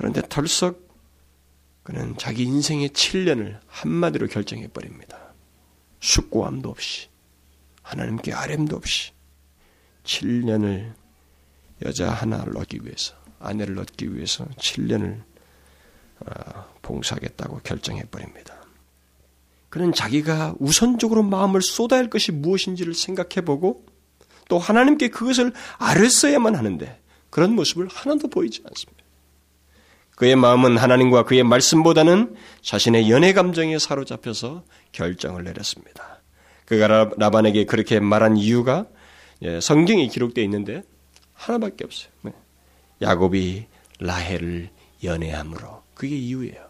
[0.00, 0.88] 그런데 털썩
[1.82, 5.34] 그는 자기 인생의 7년을 한마디로 결정해 버립니다.
[6.00, 7.08] 숙고함도 없이
[7.82, 9.12] 하나님께 아뢰도 없이
[10.04, 10.94] 7년을
[11.84, 15.22] 여자 하나를 얻기 위해서 아내를 얻기 위해서 7년을
[16.20, 18.54] 어, 봉사하겠다고 결정해 버립니다.
[19.68, 23.84] 그는 자기가 우선적으로 마음을 쏟아야 할 것이 무엇인지를 생각해 보고
[24.48, 28.99] 또 하나님께 그것을 아뢰어야만 하는데 그런 모습을 하나도 보이지 않습니다.
[30.20, 36.20] 그의 마음은 하나님과 그의 말씀보다는 자신의 연애 감정에 사로잡혀서 결정을 내렸습니다.
[36.66, 38.84] 그가 라반에게 그렇게 말한 이유가
[39.40, 40.82] 예, 성경에 기록되어 있는데
[41.32, 42.10] 하나밖에 없어요.
[42.20, 42.32] 네.
[43.00, 43.64] 야곱이
[44.00, 44.68] 라헬을
[45.02, 46.68] 연애함으로 그게 이유예요.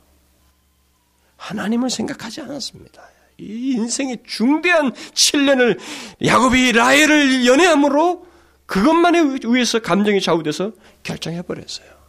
[1.36, 3.02] 하나님을 생각하지 않았습니다.
[3.38, 5.76] 이 인생의 중대한 7년을
[6.24, 8.28] 야곱이 라헬을 연애함으로
[8.66, 10.70] 그것만에 의해서 감정이 좌우돼서
[11.02, 11.99] 결정해버렸어요.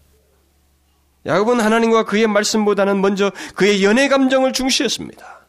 [1.25, 5.41] 야곱은 하나님과 그의 말씀보다는 먼저 그의 연애 감정을 중시했습니다.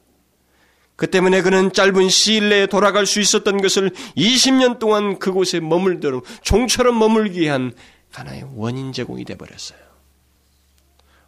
[0.96, 6.98] 그 때문에 그는 짧은 시일 내에 돌아갈 수 있었던 것을 20년 동안 그곳에 머물도록 종처럼
[6.98, 7.72] 머물게 한
[8.12, 9.78] 하나의 원인 제공이 되어버렸어요.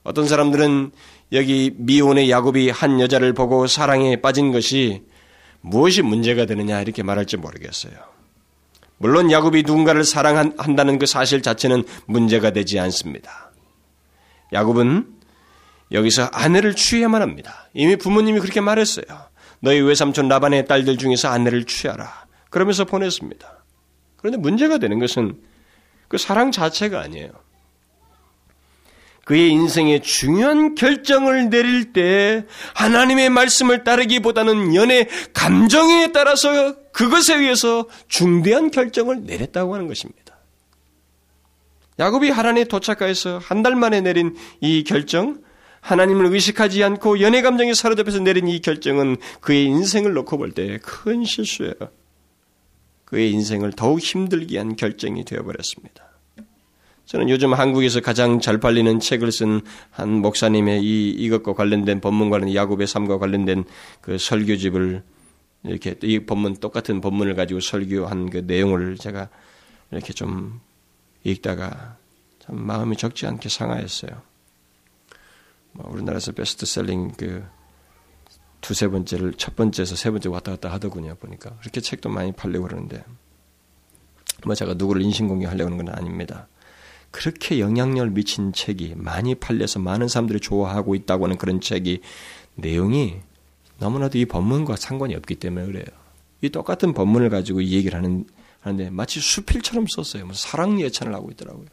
[0.03, 0.93] 어떤 사람들은
[1.33, 5.03] 여기 미혼의 야곱이 한 여자를 보고 사랑에 빠진 것이
[5.63, 7.95] 무엇이 문제가 되느냐 이렇게 말할지 모르겠어요.
[8.99, 13.44] 물론 야곱이 누군가를 사랑한다는 그 사실 자체는 문제가 되지 않습니다.
[14.55, 15.07] 야곱은
[15.93, 17.69] 여기서 아내를 취해야만 합니다.
[17.75, 19.05] 이미 부모님이 그렇게 말했어요.
[19.61, 22.25] 너희 외삼촌 라반의 딸들 중에서 아내를 취하라.
[22.51, 23.65] 그러면서 보냈습니다.
[24.17, 25.39] 그런데 문제가 되는 것은
[26.09, 27.31] 그 사랑 자체가 아니에요.
[29.25, 38.71] 그의 인생의 중요한 결정을 내릴 때 하나님의 말씀을 따르기보다는 연애 감정에 따라서 그것에 의해서 중대한
[38.71, 40.24] 결정을 내렸다고 하는 것입니다.
[41.99, 45.43] 야곱이 하나님에 도착하여서 한 달 만에 내린 이 결정,
[45.81, 51.25] 하나님을 의식하지 않고 연애 감정에 사로잡혀서 내린 이 결정은 그의 인생을 놓고 볼 때 큰
[51.25, 51.75] 실수예요.
[53.05, 56.05] 그의 인생을 더욱 힘들게 한 결정이 되어버렸습니다.
[57.07, 62.87] 저는 요즘 한국에서 가장 잘 팔리는 책을 쓴 한 목사님의 이, 이것과 관련된 관련 야곱의
[62.87, 63.65] 삶과 관련된
[64.01, 65.03] 그 설교집을
[65.65, 69.29] 이렇게 이 본문 똑같은 본문을 가지고 설교한 그 내용을 제가
[69.91, 70.61] 이렇게 좀
[71.25, 71.97] 읽다가
[72.41, 74.23] 참 마음이 적지 않게 상하였어요.
[75.73, 77.45] 뭐 우리나라에서 베스트셀링 그
[78.61, 83.05] 두세 번째를 첫 번째에서 세 번째 왔다 갔다 하더군요 보니까 그렇게 책도 많이 팔리고 그러는데
[84.47, 86.49] 뭐 제가 누구를 인신공격하려고 하는 건 아닙니다.
[87.11, 92.01] 그렇게 영향력을 미친 책이 많이 팔려서 많은 사람들이 좋아하고 있다고 하는 그런 책이
[92.57, 93.21] 내용이
[93.79, 95.85] 너무나도 이 법문과 상관이 없기 때문에 그래요.
[96.41, 98.27] 이 똑같은 법문을 가지고 이 얘기를 하는
[98.65, 100.27] 하는데 마치 수필처럼 썼어요.
[100.27, 101.67] 무슨 사랑 예찬을 하고 있더라고요.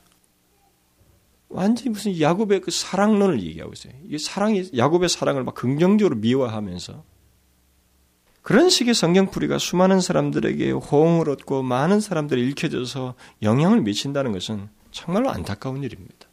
[1.47, 3.93] 완전히 무슨 야곱의 그 사랑론을 얘기하고 있어요.
[4.07, 7.03] 이 사랑이 야곱의 사랑을 막 긍정적으로 미화하면서
[8.41, 15.83] 그런 식의 성경풀이가 수많은 사람들에게 호응을 얻고 많은 사람들이 읽혀져서 영향을 미친다는 것은 정말로 안타까운
[15.83, 16.27] 일입니다.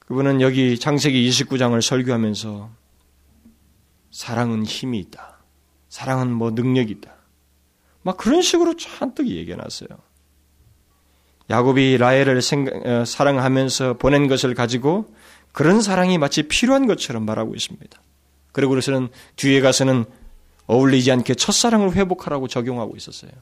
[0.00, 2.70] 그분은 여기 장세기 29장을 설교하면서
[4.10, 5.38] 사랑은 힘이 있다.
[5.88, 7.14] 사랑은 뭐 능력이 있다.
[8.04, 9.88] 막 그런 식으로 잔뜩 얘기해 놨어요.
[11.50, 12.40] 야곱이 라헬을
[12.86, 15.12] 어, 사랑하면서 보낸 것을 가지고
[15.52, 18.00] 그런 사랑이 마치 필요한 것처럼 말하고 있습니다.
[18.52, 20.04] 그리고 그래서는 뒤에 가서는
[20.66, 23.32] 어울리지 않게 첫사랑을 회복하라고 적용하고 있었어요.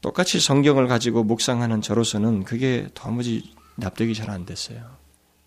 [0.00, 4.80] 똑같이 성경을 가지고 묵상하는 저로서는 그게 도무지 납득이 잘 안 됐어요.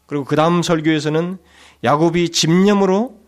[0.07, 1.37] 그리고 그 다음 설교에서는
[1.83, 3.24] 야곱이 집념으로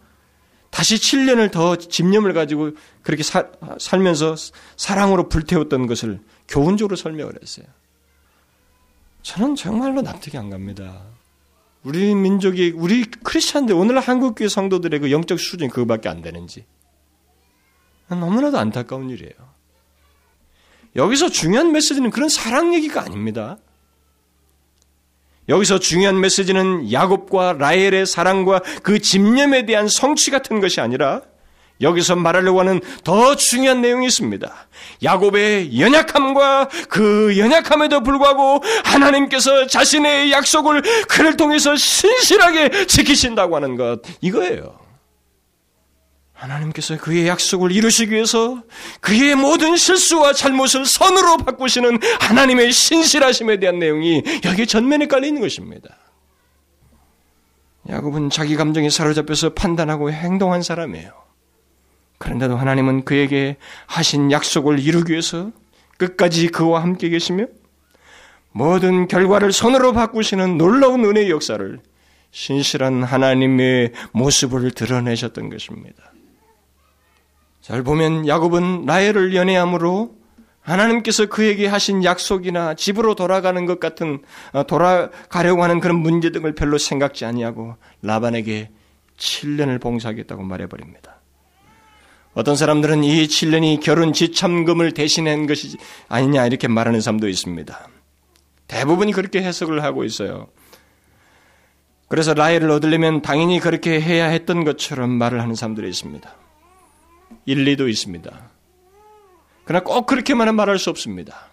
[0.70, 3.48] 다시 7년을 더 집념을 가지고 그렇게 사,
[3.80, 4.36] 살면서
[4.76, 7.66] 사랑으로 불태웠던 것을 교훈적으로 설명을 했어요.
[9.22, 11.04] 저는 정말로 납득이 안 갑니다.
[11.84, 16.66] 우리 민족이 우리 크리스천들 오늘 한국교회 성도들의 그 영적 수준이 그거밖에 안 되는지
[18.10, 19.34] 너무나도 안타까운 일이에요.
[20.96, 23.58] 여기서 중요한 메시지는 그런 사랑 얘기가 아닙니다.
[25.50, 31.22] 여기서 중요한 메시지는 야곱과 라헬의 사랑과 그 집념에 대한 성취 같은 것이 아니라
[31.80, 34.52] 여기서 말하려고 하는 더 중요한 내용이 있습니다.
[35.04, 44.87] 야곱의 연약함과 그 연약함에도 불구하고 하나님께서 자신의 약속을 그를 통해서 신실하게 지키신다고 하는 것 이거예요.
[46.38, 48.62] 하나님께서 그의 약속을 이루시기 위해서
[49.02, 55.98] 그의 모든 실수와 잘못을 선으로 바꾸시는 하나님의 신실하심에 대한 내용이 여기에 전면에 깔려 있는 것입니다.
[57.90, 61.12] 야곱은 자기 감정에 사로잡혀서 판단하고 행동한 사람이에요.
[62.20, 65.52] 그런데도 하나님은 그에게 하신 약속을 이루기 위해서
[65.98, 67.46] 끝까지 그와 함께 계시며
[68.52, 71.80] 모든 결과를 손으로 바꾸시는 놀라운 은혜의 역사를
[72.32, 76.12] 신실한 하나님의 모습을 드러내셨던 것입니다.
[77.68, 80.16] 잘 보면 야곱은 라헬을 연애함으로
[80.62, 84.22] 하나님께서 그에게 하신 약속이나 집으로 돌아가는 것 같은
[84.54, 88.70] 어, 돌아가려고 하는 그런 문제 등을 별로 생각지 아니하고 라반에게
[89.18, 91.20] 7년을 봉사하겠다고 말해버립니다.
[92.36, 95.76] 어떤 사람들은 이 7년이 결혼 지참금을 대신한 것이
[96.08, 97.90] 아니냐 이렇게 말하는 사람도 있습니다.
[98.70, 100.48] 대부분이 그렇게 해석을 하고 있어요.
[102.08, 106.47] 그래서 라헬을 얻으려면 당연히 그렇게 해야 했던 것처럼 말을 하는 사람들이 있습니다.
[107.48, 108.50] 일리도 있습니다.
[109.66, 111.48] 그러나 꼭 그렇게만은 말할 수 없습니다.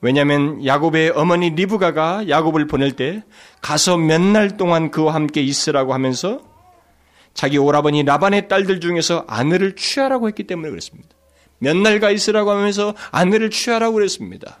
[0.00, 3.22] 왜냐하면 야곱의 어머니 리브가가 야곱을 보낼 때
[3.60, 6.40] 가서 몇 날 동안 그와 함께 있으라고 하면서
[7.34, 11.08] 자기 오라버니 라반의 딸들 중에서 아내를 취하라고 했기 때문에 그랬습니다.
[11.58, 14.58] 몇 날 가 있으라고 하면서 아내를 취하라고 그랬습니다.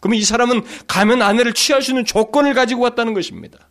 [0.00, 3.69] 그러면 이 사람은 가면 아내를 취할 수 있는 조건을 가지고 왔다는 것입니다.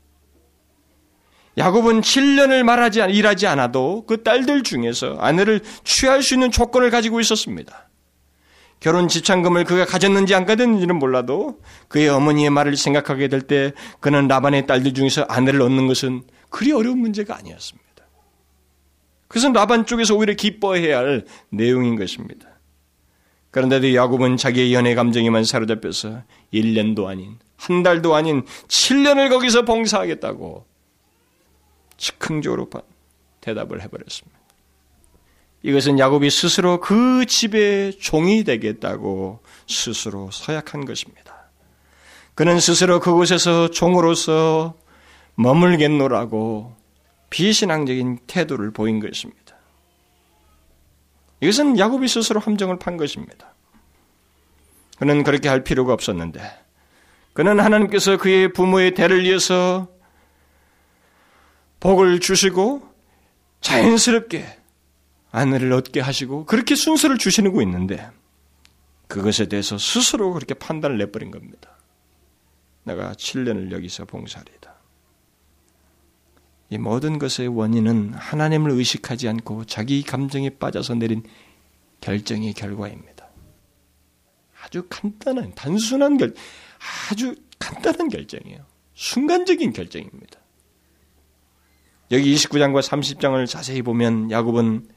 [1.59, 7.89] 야곱은 7년을 말하지 일하지 않아도 그 딸들 중에서 아내를 취할 수 있는 조건을 가지고 있었습니다.
[8.79, 14.67] 결혼 지참금을 그가 가졌는지 안 가졌는지는 몰라도 그의 어머니의 말을 생각하게 될 때 그는 라반의
[14.67, 17.89] 딸들 중에서 아내를 얻는 것은 그리 어려운 문제가 아니었습니다.
[19.27, 22.47] 그것은 라반 쪽에서 오히려 기뻐해야 할 내용인 것입니다.
[23.51, 30.68] 그런데도 야곱은 자기의 연애 감정에만 사로잡혀서 1년도 아닌 한 달도 아닌 7년을 거기서 봉사하겠다고
[31.99, 32.69] 즉흥적으로
[33.41, 34.39] 대답을 해버렸습니다.
[35.61, 41.35] 이것은 야곱이 스스로 그 집의 종이 되겠다고 스스로 서약한 것입니다.
[42.33, 44.75] 그는 스스로 그곳에서 종으로서
[45.35, 46.73] 머물겠노라고
[47.29, 49.55] 비신앙적인 태도를 보인 것입니다.
[51.41, 53.53] 이것은 야곱이 스스로 함정을 판 것입니다.
[54.97, 56.41] 그는 그렇게 할 필요가 없었는데,
[57.33, 59.87] 그는 하나님께서 그의 부모의 대를 이어서
[61.79, 62.87] 복을 주시고
[63.61, 64.45] 자연스럽게
[65.31, 68.09] 아내를 얻게 하시고 그렇게 순서를 주시는 거 있는데
[69.07, 71.77] 그것에 대해서 스스로 그렇게 판단을 내버린 겁니다.
[72.83, 74.75] 내가 7년을 여기서 봉사리다.
[76.71, 81.23] 이 모든 것의 원인은 하나님을 의식하지 않고 자기 감정에 빠져서 내린
[82.01, 83.27] 결정의 결과입니다.
[84.61, 86.33] 아주 간단한, 단순한 결,
[87.09, 88.63] 아주 간단한 결정이에요.
[88.93, 90.38] 순간적인 결정입니다.
[92.11, 94.87] 여기 29장과 30장을 자세히 보면 야곱은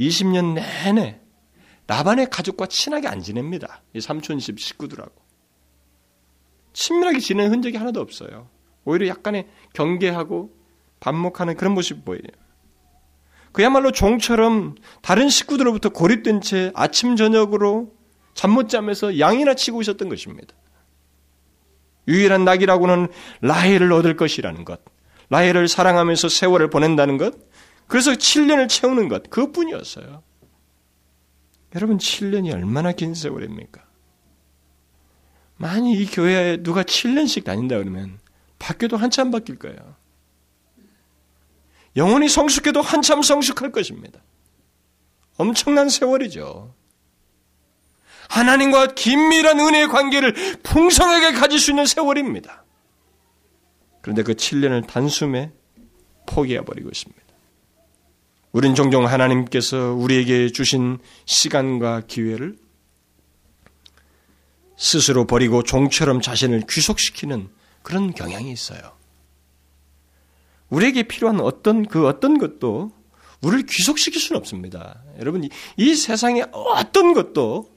[0.00, 1.20] 20년 내내
[1.86, 3.82] 라반의 가족과 친하게 안 지냅니다.
[3.92, 5.12] 이 삼촌 집 식구들하고.
[6.72, 8.48] 친밀하게 지내는 흔적이 하나도 없어요.
[8.84, 10.50] 오히려 약간의 경계하고
[11.00, 12.22] 반목하는 그런 모습이 보여요.
[13.52, 17.92] 그야말로 종처럼 다른 식구들로부터 고립된 채 아침 저녁으로
[18.34, 20.54] 잠 못 자면서 양이나 치고 있었던 것입니다.
[22.08, 23.08] 유일한 낙이라고는
[23.42, 24.80] 라헬을 얻을 것이라는 것.
[25.30, 27.34] 라헬을 사랑하면서 세월을 보낸다는 것,
[27.86, 30.22] 그래서 7년을 채우는 것, 그것뿐이었어요.
[31.74, 33.84] 여러분, 7년이 얼마나 긴 세월입니까?
[35.56, 38.18] 만약 이 교회에 누가 7년씩 다닌다 그러면
[38.58, 39.96] 바뀌어도 한참 바뀔 거예요.
[41.96, 44.20] 영혼이 성숙해도 한참 성숙할 것입니다.
[45.36, 46.74] 엄청난 세월이죠.
[48.28, 52.63] 하나님과 긴밀한 은혜의 관계를 풍성하게 가질 수 있는 세월입니다.
[54.04, 55.50] 그런데 그 7년을 단숨에
[56.26, 57.22] 포기해버리고 있습니다.
[58.52, 62.58] 우린 종종 하나님께서 우리에게 주신 시간과 기회를
[64.76, 67.48] 스스로 버리고 종처럼 자신을 귀속시키는
[67.82, 68.92] 그런 경향이 있어요.
[70.68, 72.92] 우리에게 필요한 어떤 그 어떤 것도
[73.40, 75.02] 우리를 귀속시킬 수는 없습니다.
[75.18, 77.72] 여러분 이 세상의 어떤 것도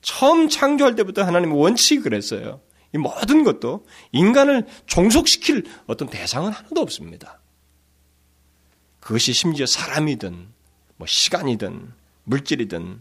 [0.00, 2.62] 처음 창조할 때부터 하나님의 원칙이 그랬어요.
[2.94, 7.40] 이 모든 것도 인간을 종속시킬 어떤 대상은 하나도 없습니다.
[9.00, 10.48] 그것이 심지어 사람이든
[10.96, 11.92] 뭐 시간이든
[12.24, 13.00] 물질이든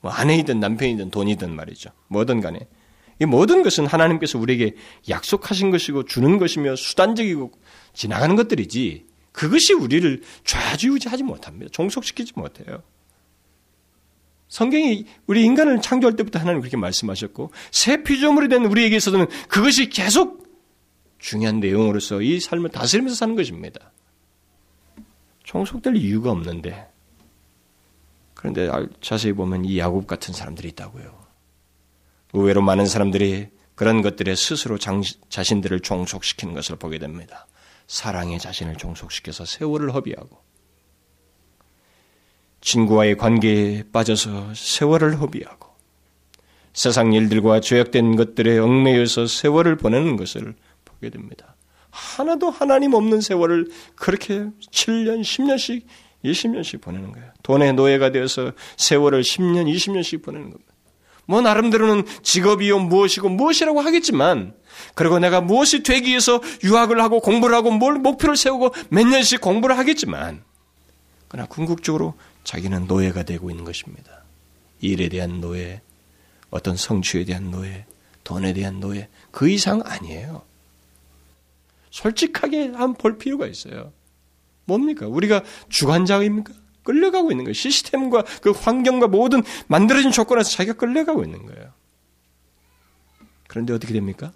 [0.00, 1.90] 뭐 아내이든 남편이든 돈이든 말이죠.
[2.08, 2.68] 뭐든 간에
[3.20, 4.74] 이 모든 것은 하나님께서 우리에게
[5.08, 7.52] 약속하신 것이고 주는 것이며 수단적이고
[7.94, 11.70] 지나가는 것들이지 그것이 우리를 좌지우지하지 못합니다.
[11.72, 12.82] 종속시키지 못해요.
[14.48, 20.44] 성경이 우리 인간을 창조할 때부터 하나님 그렇게 말씀하셨고 새 피조물이 된 우리에게 있어서는 그것이 계속
[21.18, 23.92] 중요한 내용으로서 이 삶을 다스리면서 사는 것입니다.
[25.42, 26.88] 종속될 이유가 없는데
[28.34, 28.68] 그런데
[29.00, 31.24] 자세히 보면 이 야곱 같은 사람들이 있다고요.
[32.34, 37.46] 의외로 많은 사람들이 그런 것들에 스스로 장, 자신들을 종속시키는 것을 보게 됩니다.
[37.86, 40.42] 사랑의 자신을 종속시켜서 세월을 허비하고
[42.64, 45.68] 친구와의 관계에 빠져서 세월을 허비하고
[46.72, 51.54] 세상 일들과 죄악된 것들에 얽매여서 세월을 보내는 것을 보게 됩니다.
[51.90, 55.82] 하나도 하나님 없는 세월을 그렇게 7년, 10년씩,
[56.24, 57.30] 20년씩 보내는 거예요.
[57.44, 60.72] 돈의 노예가 되어서 세월을 10년, 20년씩 보내는 겁니다.
[61.26, 64.54] 뭐 나름대로는 직업이요 무엇이고 무엇이라고 하겠지만
[64.94, 69.78] 그리고 내가 무엇이 되기 위해서 유학을 하고 공부를 하고 뭘 목표를 세우고 몇 년씩 공부를
[69.78, 70.42] 하겠지만
[71.28, 74.22] 그러나 궁극적으로 자기는 노예가 되고 있는 것입니다.
[74.80, 75.80] 일에 대한 노예,
[76.50, 77.86] 어떤 성취에 대한 노예,
[78.22, 80.42] 돈에 대한 노예, 그 이상 아니에요.
[81.90, 83.92] 솔직하게 한번 볼 필요가 있어요.
[84.66, 85.06] 뭡니까?
[85.06, 86.52] 우리가 주관자입니까?
[86.82, 87.54] 끌려가고 있는 거예요.
[87.54, 91.72] 시스템과 그 환경과 모든 만들어진 조건에서 자기가 끌려가고 있는 거예요.
[93.48, 94.32] 그런데 어떻게 됩니까?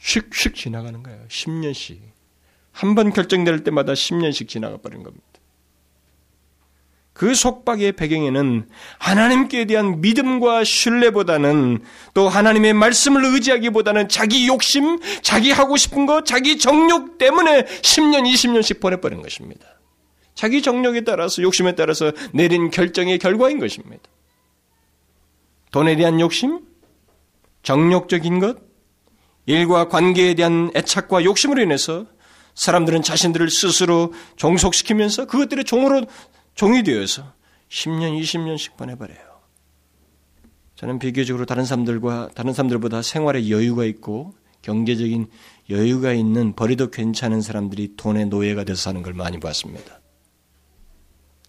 [0.00, 1.24] 슉슉 지나가는 거예요.
[1.28, 1.98] 10년씩.
[2.72, 5.26] 한 번 결정될 때마다 10년씩 지나가 버린 겁니다.
[7.18, 11.80] 그 속박의 배경에는 하나님께 대한 믿음과 신뢰보다는
[12.14, 18.80] 또 하나님의 말씀을 의지하기보다는 자기 욕심, 자기 하고 싶은 것, 자기 정욕 때문에 10년, 20년씩
[18.80, 19.66] 보내버린 것입니다.
[20.36, 24.04] 자기 정력에 따라서 욕심에 따라서 내린 결정의 결과인 것입니다.
[25.72, 26.60] 돈에 대한 욕심,
[27.64, 28.58] 정력적인 것,
[29.46, 32.06] 일과 관계에 대한 애착과 욕심으로 인해서
[32.54, 36.06] 사람들은 자신들을 스스로 종속시키면서 그것들의 종으로
[36.58, 37.22] 종이 되어서
[37.68, 39.38] 10년, 20년씩 보내버려요.
[40.74, 45.30] 저는 비교적으로 다른 사람들과 다른 사람들보다 생활에 여유가 있고 경제적인
[45.70, 50.00] 여유가 있는 버리도 괜찮은 사람들이 돈의 노예가 돼서 사는 걸 많이 봤습니다.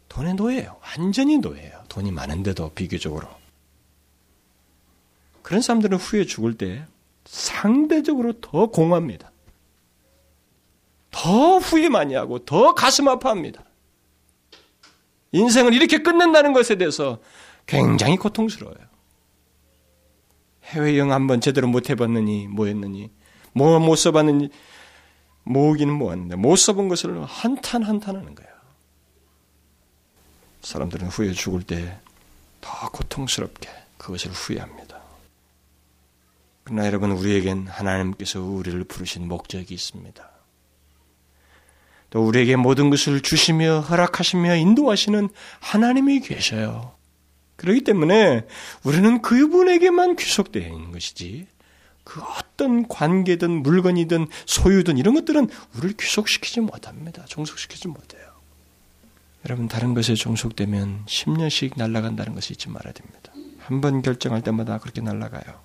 [0.10, 0.80] 돈의 노예예요.
[0.80, 1.86] 완전히 노예예요.
[1.89, 3.28] 돈이 많은데도 비교적으로.
[5.41, 6.86] 그런 사람들은 후에 죽을 때
[7.26, 9.32] 상대적으로 더 공허합니다.
[11.10, 13.63] 더 후회 많이 하고 더 가슴 아파합니다.
[15.32, 17.20] 인생을 이렇게 끝낸다는 것에 대해서
[17.65, 18.78] 굉장히 고통스러워요.
[20.65, 23.12] 해외 여행 한번 제대로 못 해봤느니, 뭐 했느니,
[23.54, 24.50] 뭐 못 써봤느니,
[25.44, 28.50] 모으기는 모았는데, 못 써본 것을 한탄 한탄하는 거예요.
[30.62, 32.00] 사람들은 후에 죽을 때
[32.62, 35.00] 더 고통스럽게 그것을 후회합니다.
[36.63, 40.29] 그러나 여러분, 우리에겐 하나님께서 우리를 부르신 목적이 있습니다.
[42.10, 45.29] 또 우리에게 모든 것을 주시며 허락하시며 인도하시는
[45.60, 46.94] 하나님이 계셔요.
[47.56, 48.46] 그렇기 때문에
[48.84, 51.46] 우리는 그분에게만 귀속되어 있는 것이지
[52.04, 57.25] 그 어떤 관계든 물건이든 소유든 이런 것들은 우리를 귀속시키지 못합니다.
[57.25, 58.21] 종속시키지 못해요.
[59.46, 63.31] 여러분 다른 것에 종속되면 10년씩 날아간다는 것을 잊지 말아야 됩니다.
[63.60, 65.60] 한 번 결정할 때마다 그렇게 날아가요.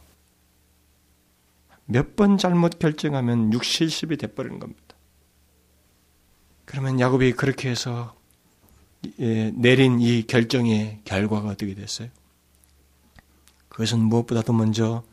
[1.86, 4.82] 몇 번 잘못 결정하면 6, 70이 돼버리는 겁니다.
[6.64, 8.14] 그러면 야곱이 그렇게 해서
[9.20, 12.08] 예, 내린 이 결정의 결과가 어떻게 됐어요?
[13.68, 15.04] 그것은 무엇보다도 먼저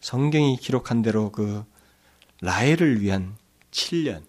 [0.00, 1.64] 성경이 기록한 대로 그
[2.40, 3.36] 라헬을 위한
[3.70, 4.22] 7년,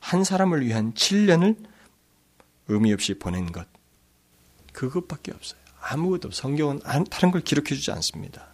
[0.00, 1.56] 한 사람을 위한 7년을
[2.68, 3.66] 의미 없이 보낸 것.
[4.72, 5.60] 그것밖에 없어요.
[5.80, 6.80] 아무것도 성경은
[7.10, 8.48] 다른 걸 기록해 주지 않습니다.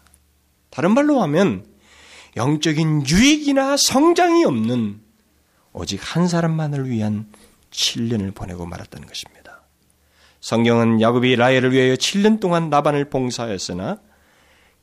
[0.70, 1.66] 다른 말로 하면
[2.36, 5.03] 영적인 유익이나 성장이 없는
[5.74, 7.30] 오직 한 사람만을 위한
[7.70, 9.60] 7년을 보내고 말았다는 것입니다.
[10.40, 14.00] 성경은 야곱이 라헬을 위하여 7년 동안 나반을 봉사하였으나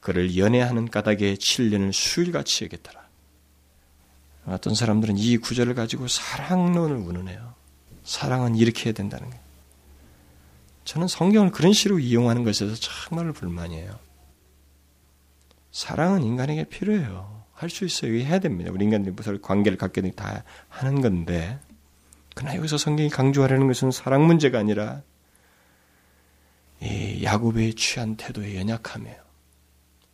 [0.02, 3.02] 그를 연애하는 까닭에 7년을 수일같이 여겼더라.
[4.48, 7.54] 어떤 사람들은 이 구절을 가지고 사랑론을 운운해요.
[8.04, 9.44] 사랑은 이렇게 해야 된다는 거예요.
[10.84, 13.98] 저는 성경을 그런 식으로 이용하는 것에서 정말 불만이에요.
[15.72, 17.41] 사랑은 인간에게 필요해요.
[17.62, 18.14] 할 수 있어요.
[18.14, 18.72] 해야 됩니다.
[18.74, 21.60] 우리 인간들이 무슨 관계를 갖게 되면 다 하는 건데.
[22.34, 25.04] 그러나 여기서 성경이 강조하려는 것은 사랑 문제가 아니라
[26.82, 29.22] 이 야곱의 취한 태도의 연약함이에요.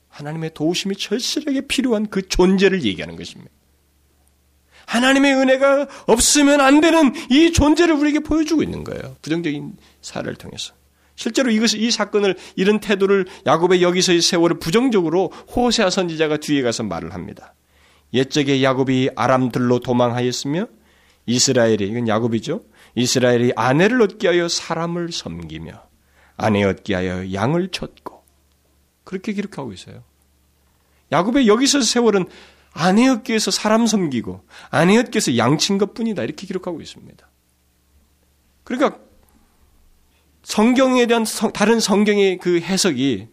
[0.10, 3.52] 하나님의 도우심이 절실하게 필요한 그 존재를 얘기하는 것입니다.
[4.88, 9.16] 하나님의 은혜가 없으면 안 되는 이 존재를 우리에게 보여주고 있는 거예요.
[9.22, 10.74] 부정적인 사례를 통해서.
[11.18, 17.14] 실제로 이것을 이 사건을 이런 태도를 야곱의 여기서의 세월을 부정적으로 호세아 선지자가 뒤에 가서 말을
[17.14, 17.56] 합니다.
[18.14, 20.68] 옛적에 야곱이 아람들로 도망하였으며
[21.26, 22.62] 이스라엘이 이건 야곱이죠.
[22.96, 25.84] 이스라엘이 아내를 얻게 하여 사람을 섬기며
[26.38, 28.24] 아내 얻게 하여 양을 쳤고
[29.04, 30.04] 그렇게 기록하고 있어요.
[31.12, 32.28] 야곱의 여기서 세월은
[32.74, 37.28] 아내였기에서 사람 섬기고 아내였기에서 양친 것뿐이다 이렇게 기록하고 있습니다.
[38.64, 39.00] 그러니까
[40.48, 43.28] 성경에 대한 성, 다른 성경의 그 해석이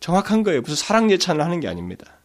[0.00, 0.60] 정확한 거예요.
[0.60, 2.18] 무슨 사랑 예찬을 하는 게 아닙니다.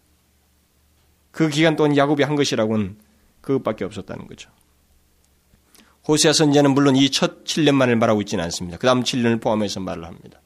[1.29, 2.97] 그 기간 동안 야곱이 한 것이라고는
[3.41, 4.49] 그것밖에 없었다는 거죠.
[6.07, 8.79] 호세아 선지자는 물론 이 첫 7년만을 말하고 있지는 않습니다.
[8.79, 10.41] 그 다음 7년을 포함해서 말을 합니다.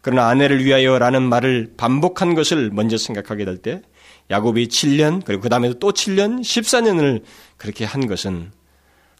[0.00, 3.82] 그러나 아내를 위하여라는 말을 반복한 것을 먼저 생각하게 될 때
[4.30, 7.24] 야곱이 7년 그리고 그 다음에도 또 7년 14년을
[7.56, 8.52] 그렇게 한 것은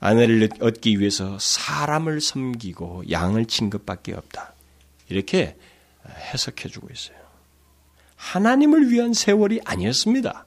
[0.00, 4.54] 아내를 얻기 위해서 사람을 섬기고 양을 친 것밖에 없다.
[5.08, 5.56] 이렇게
[6.08, 7.18] 해석해 주고 있어요.
[8.16, 10.46] 하나님을 위한 세월이 아니었습니다.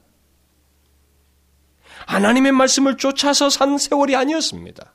[2.06, 4.92] 하나님의 말씀을 쫓아서 산 세월이 아니었습니다.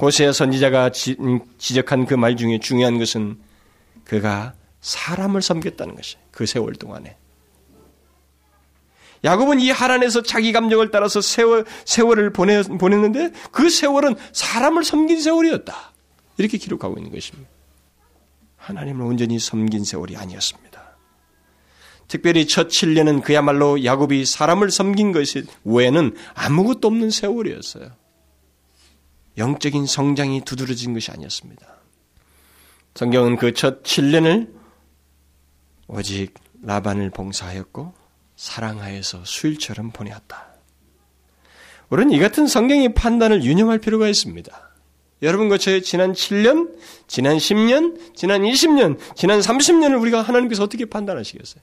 [0.00, 1.16] 호세아 선지자가 지,
[1.58, 3.40] 적한 그 말 중에 중요한 것은
[4.04, 7.16] 그가 사람을 섬겼다는 것이 그 세월 동안에
[9.24, 15.92] 야곱은 이 하란에서 자기 감정을 따라서 세월, 세월을 보내, 보냈는데 그 세월은 사람을 섬긴 세월이었다.
[16.36, 17.48] 이렇게 기록하고 있는 것입니다.
[18.56, 20.78] 하나님을 온전히 섬긴 세월이 아니었습니다.
[22.06, 27.90] 특별히 첫 7년은 그야말로 야곱이 사람을 섬긴 것이 외에는 아무것도 없는 세월이었어요.
[29.36, 31.66] 영적인 성장이 두드러진 것이 아니었습니다.
[32.94, 34.52] 성경은 그 첫 7년을
[35.86, 37.94] 오직 라반을 봉사하였고
[38.38, 40.54] 사랑하여서 수일처럼 보내었다.
[41.90, 44.70] 우리는 이 같은 성경의 판단을 유념할 필요가 있습니다.
[45.22, 46.78] 여러분과 저의 지난 7년,
[47.08, 51.60] 지난 10년, 지난 20년, 지난 30년을 우리가 하나님께서 어떻게 판단하시겠어요?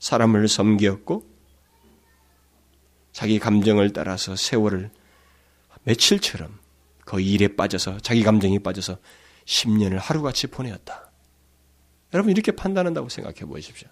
[0.00, 1.24] 사람을 섬기었고,
[3.12, 4.90] 자기 감정을 따라서 세월을
[5.84, 6.58] 며칠처럼
[7.04, 8.98] 그 일에 빠져서, 자기 감정이 빠져서
[9.44, 11.12] 10년을 하루같이 보내었다.
[12.12, 13.88] 여러분, 이렇게 판단한다고 생각해 보십시오.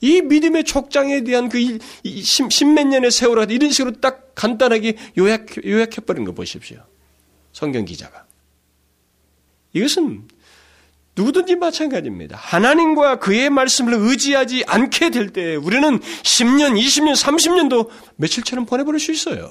[0.00, 6.32] 이 믿음의 촉장에 대한 그 십몇 년의 세월을 이런 식으로 딱 간단하게 요약, 요약해버린 거
[6.32, 6.78] 보십시오.
[7.52, 8.26] 성경 기자가.
[9.72, 10.28] 이것은
[11.16, 12.36] 누구든지 마찬가지입니다.
[12.36, 19.50] 하나님과 그의 말씀을 의지하지 않게 될 때 우리는 10년, 20년, 30년도 며칠처럼 보내버릴 수 있어요.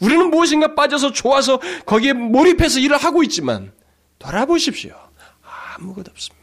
[0.00, 3.72] 우리는 무엇인가 빠져서 좋아서 거기에 몰입해서 일을 하고 있지만
[4.18, 4.96] 돌아보십시오.
[5.76, 6.39] 아무것도 없습니다.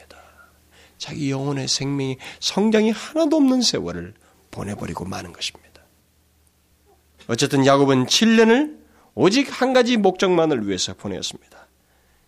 [0.97, 4.13] 자기 영혼의 생명이 성장이 하나도 없는 세월을
[4.51, 5.81] 보내버리고 마는 것입니다.
[7.27, 8.77] 어쨌든 야곱은 7년을
[9.13, 11.67] 오직 한 가지 목적만을 위해서 보내었습니다.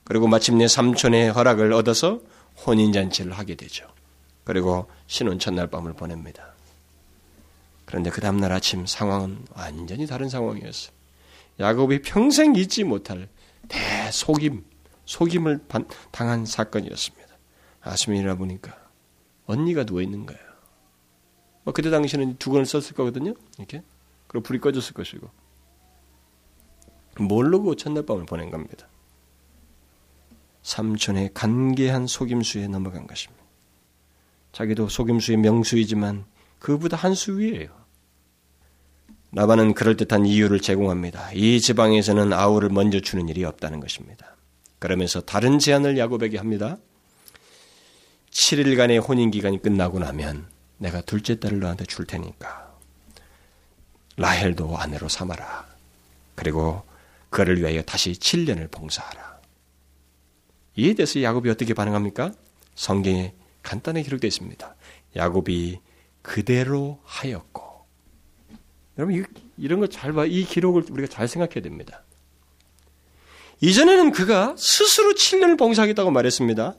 [0.04, 2.20] 그리고 마침내 삼촌의 허락을 얻어서
[2.66, 3.88] 혼인잔치를 하게 되죠.
[4.44, 6.54] 그리고 신혼 첫날 밤을 보냅니다.
[7.86, 10.92] 그런데 그 다음날 아침 상황은 완전히 다른 상황이었어요.
[11.60, 13.28] 야곱이 평생 잊지 못할
[13.68, 14.64] 대속임,
[15.06, 15.60] 속임을
[16.12, 17.19] 당한 사건이었습니다.
[17.82, 18.78] 아침에 일어나 보니까
[19.46, 20.42] 언니가 누워 있는 거예요.
[21.64, 23.34] 뭐 그때 당시에는 두건을 썼을 거거든요.
[23.58, 23.84] 이렇게
[24.28, 25.30] 그리고 불이 꺼졌을 것이고
[27.20, 28.88] 모르고 첫날 밤을 보낸 겁니다.
[30.62, 33.44] 삼촌의 간계한 속임수에 넘어간 것입니다.
[34.52, 36.26] 자기도 속임수의 명수이지만
[36.60, 37.70] 그보다 한 수 위에요.
[39.32, 41.32] 라반은 그럴듯한 이유를 제공합니다.
[41.34, 44.36] 이 지방에서는 아우를 먼저 주는 일이 없다는 것입니다.
[44.80, 46.78] 그러면서 다른 제안을 야곱에게 합니다.
[48.32, 52.74] 7일간의 혼인 기간이 끝나고 나면 내가 둘째 딸을 너한테 줄 테니까
[54.18, 55.68] 라헬도 아내로 삼아라.
[56.36, 56.84] 그리고
[57.30, 59.40] 그를 위하여 다시 7년을 봉사하라.
[60.76, 62.32] 이에 대해서 야곱이 어떻게 반응합니까?
[62.76, 64.76] 성경에 간단히 기록되어 있습니다.
[65.16, 65.80] 야곱이
[66.22, 67.86] 그대로 하였고.
[68.98, 69.26] 여러분
[69.58, 70.26] 이런 거 잘 봐.
[70.26, 72.04] 이 기록을 우리가 잘 생각해야 됩니다.
[73.62, 76.76] 이전에는 그가 스스로 7년을 봉사하겠다고 말했습니다.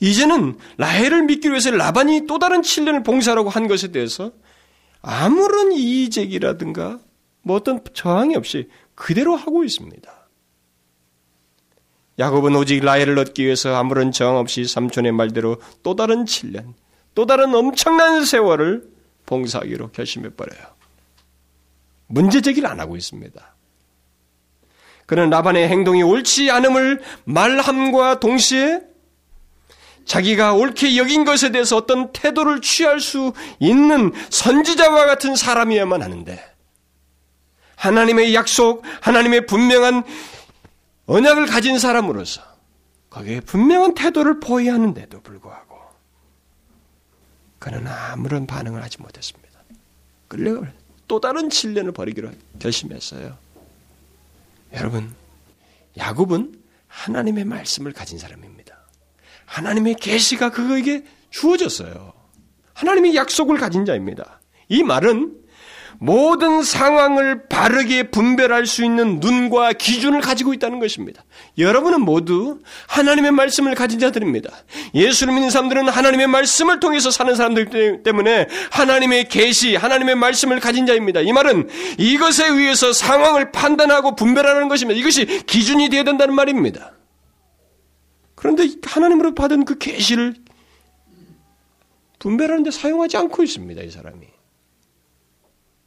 [0.00, 4.32] 이제는 라헬을 믿기 위해서 라반이 또 다른 7년을 봉사라고 한 것에 대해서
[5.02, 6.98] 아무런 이의제기라든가
[7.42, 10.12] 뭐 어떤 저항이 없이 그대로 하고 있습니다.
[12.18, 16.74] 야곱은 오직 라헬을 얻기 위해서 아무런 저항 없이 삼촌의 말대로 또 다른 7년,
[17.14, 18.88] 또 다른 엄청난 세월을
[19.26, 20.62] 봉사하기로 결심해버려요.
[22.06, 23.54] 문제 제기를 안 하고 있습니다.
[25.06, 28.80] 그는 라반의 행동이 옳지 않음을 말함과 동시에
[30.04, 36.54] 자기가 옳게 여긴 것에 대해서 어떤 태도를 취할 수 있는 선지자와 같은 사람이어야만 하는데
[37.76, 40.04] 하나님의 약속, 하나님의 분명한
[41.06, 42.42] 언약을 가진 사람으로서
[43.10, 45.78] 거기에 분명한 태도를 보여야 하는데도 불구하고
[47.58, 49.60] 그는 아무런 반응을 하지 못했습니다.
[50.28, 50.66] 끌려가
[51.06, 53.36] 또 다른 진련을 벌이기로 결심했어요.
[54.72, 55.14] 여러분,
[55.96, 58.53] 야곱은 하나님의 말씀을 가진 사람입니다.
[59.46, 62.12] 하나님의 계시가 그에게 주어졌어요.
[62.74, 64.40] 하나님의 약속을 가진 자입니다.
[64.68, 65.44] 이 말은
[65.98, 71.24] 모든 상황을 바르게 분별할 수 있는 눈과 기준을 가지고 있다는 것입니다.
[71.56, 74.50] 여러분은 모두 하나님의 말씀을 가진 자들입니다.
[74.94, 81.20] 예수를 믿는 사람들은 하나님의 말씀을 통해서 사는 사람들 때문에 하나님의 계시, 하나님의 말씀을 가진 자입니다.
[81.20, 81.68] 이 말은
[81.98, 84.98] 이것에 의해서 상황을 판단하고 분별하는 것입니다.
[84.98, 86.92] 이것이 기준이 되어야 된다는 말입니다.
[88.44, 90.34] 그런데 하나님으로 받은 그 계시를
[92.18, 93.80] 분별하는데 사용하지 않고 있습니다.
[93.80, 94.26] 이 사람이.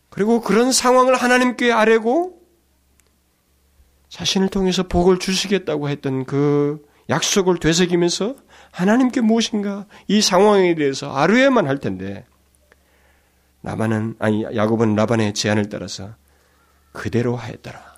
[0.09, 2.41] 그리고 그런 상황을 하나님께 아뢰고
[4.09, 8.35] 자신을 통해서 복을 주시겠다고 했던 그 약속을 되새기면서
[8.71, 12.25] 하나님께 무엇인가 이 상황에 대해서 아뢰야만 할 텐데
[13.61, 16.15] 라반은 아니 야곱은 라반의 제안을 따라서
[16.91, 17.96] 그대로 하였더라.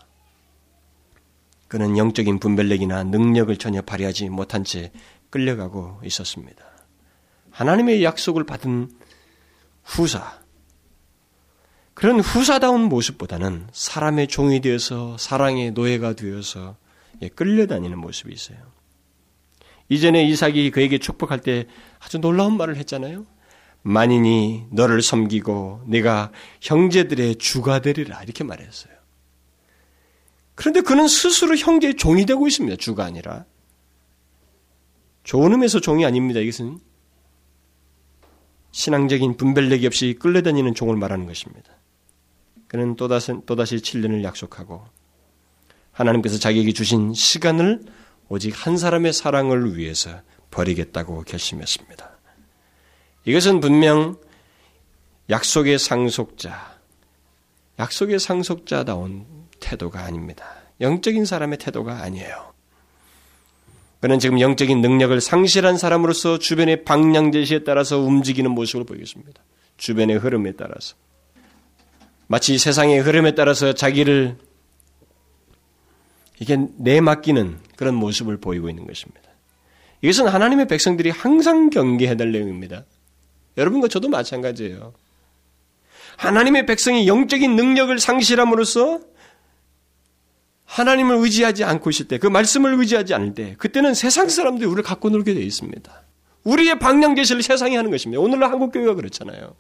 [1.70, 4.92] 그는 영적인 분별력이나 능력을 전혀 발휘하지 못한 채
[5.30, 6.66] 끌려가고 있었습니다.
[7.52, 8.90] 하나님의 약속을 받은
[9.84, 10.40] 후사,
[11.94, 16.76] 그런 후사다운 모습보다는 사람의 종이 되어서 사랑의 노예가 되어서
[17.22, 18.58] 예, 끌려다니는 모습이 있어요.
[19.90, 21.68] 이전에 이삭이 그에게 축복할 때
[22.00, 23.26] 아주 놀라운 말을 했잖아요.
[23.82, 28.99] 만인이 너를 섬기고 네가 형제들의 주가 되리라 이렇게 말했어요.
[30.60, 32.76] 그런데 그는 스스로 형제의 종이 되고 있습니다.
[32.76, 33.46] 주가 아니라.
[35.24, 36.42] 좋은 의미에서 종이 아닙니다.
[36.42, 36.80] 이것은
[38.72, 41.72] 신앙적인 분별력이 없이 끌려다니는 종을 말하는 것입니다.
[42.68, 44.86] 그는 또다시, 또다시 7년을 약속하고
[45.94, 47.86] 하나님께서 자기에게 주신 시간을
[48.28, 52.20] 오직 한 사람의 사랑을 위해서 버리겠다고 결심했습니다.
[53.24, 54.18] 이것은 분명
[55.30, 56.82] 약속의 상속자,
[57.80, 60.46] 약속의 상속자다운 태도가 아닙니다.
[60.82, 62.54] 영적인 사람의 태도가 아니에요.
[64.00, 69.42] 그는 지금 영적인 능력을 상실한 사람으로서 주변의 방향 제시에 따라서 움직이는 모습을 보이겠습니다.
[69.78, 70.96] 주변의 흐름에 따라서.
[72.28, 74.38] 마치 세상의 흐름에 따라서 자기를
[76.40, 79.30] 이게 내맡기는 그런 모습을 보이고 있는 것입니다.
[80.02, 82.86] 이것은 하나님의 백성들이 항상 경계해야 될 내용입니다.
[83.58, 84.94] 여러분과 저도 마찬가지예요.
[86.18, 89.02] 하나님의 백성이 영적인 능력을 상실함으로써
[90.70, 95.10] 하나님을 의지하지 않고 있을 때, 그 말씀을 의지하지 않을 때, 그때는 세상 사람들이 우리를 갖고
[95.10, 96.04] 놀게 되어 있습니다.
[96.44, 98.22] 우리의 방향 제시를 세상이 하는 것입니다.
[98.22, 99.56] 오늘날 한국 교회가 그렇잖아요.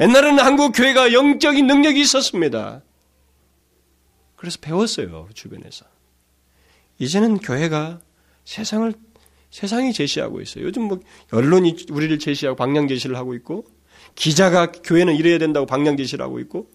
[0.00, 2.80] 옛날에는 한국 교회가 영적인 능력이 있었습니다.
[4.36, 5.84] 그래서 배웠어요, 주변에서.
[6.98, 8.00] 이제는 교회가
[8.46, 8.94] 세상을,
[9.50, 10.64] 세상이 제시하고 있어요.
[10.64, 11.00] 요즘 뭐,
[11.32, 13.66] 언론이 우리를 제시하고 방향 제시를 하고 있고,
[14.14, 16.70] 기자가 교회는 이래야 된다고 방향 제시를 하고 있고,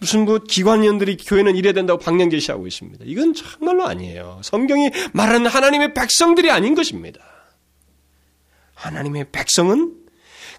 [0.00, 3.04] 무슨 뭐 기관원들이 교회는 이래야 된다고 방향 제시하고 있습니다.
[3.06, 4.40] 이건 정말로 아니에요.
[4.42, 7.20] 성경이 말하는 하나님의 백성들이 아닌 것입니다.
[8.74, 9.94] 하나님의 백성은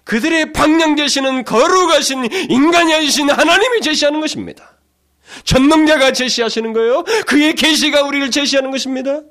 [0.04, 4.78] 그들의 방향 제시는 거룩하신 인간이 아니신 하나님이 제시하는 것입니다.
[5.44, 7.04] 전능자가 제시하시는 거예요.
[7.26, 9.22] 그의 계시가 우리를 제시하는 것입니다.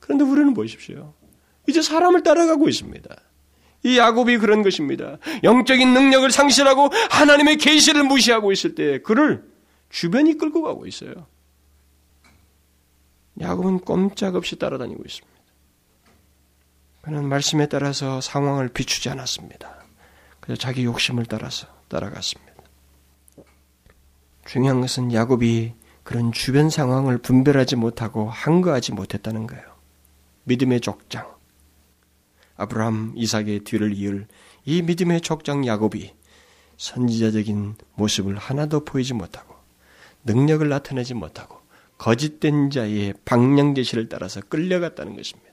[0.00, 1.14] 그런데 우리는 보십시오.
[1.68, 3.14] 이제 사람을 따라가고 있습니다.
[3.84, 5.18] 이 야곱이 그런 것입니다.
[5.42, 9.44] 영적인 능력을 상실하고 하나님의 계시를 무시하고 있을 때 그를
[9.90, 11.26] 주변이 끌고 가고 있어요.
[13.40, 15.32] 야곱은 꼼짝없이 따라다니고 있습니다.
[17.02, 19.84] 그는 말씀에 따라서 상황을 비추지 않았습니다.
[20.40, 22.52] 그래서 자기 욕심을 따라서 따라갔습니다.
[24.46, 25.74] 중요한 것은 야곱이
[26.04, 29.64] 그런 주변 상황을 분별하지 못하고 한거하지 못했다는 거예요.
[30.44, 31.31] 믿음의 족장.
[32.62, 34.26] 아브라함, 이삭의 뒤를 이을
[34.64, 36.12] 이 믿음의 족장 야곱이
[36.76, 39.54] 선지자적인 모습을 하나도 보이지 못하고
[40.24, 41.60] 능력을 나타내지 못하고
[41.98, 45.52] 거짓된 자의 방향 제시를 따라서 끌려갔다는 것입니다.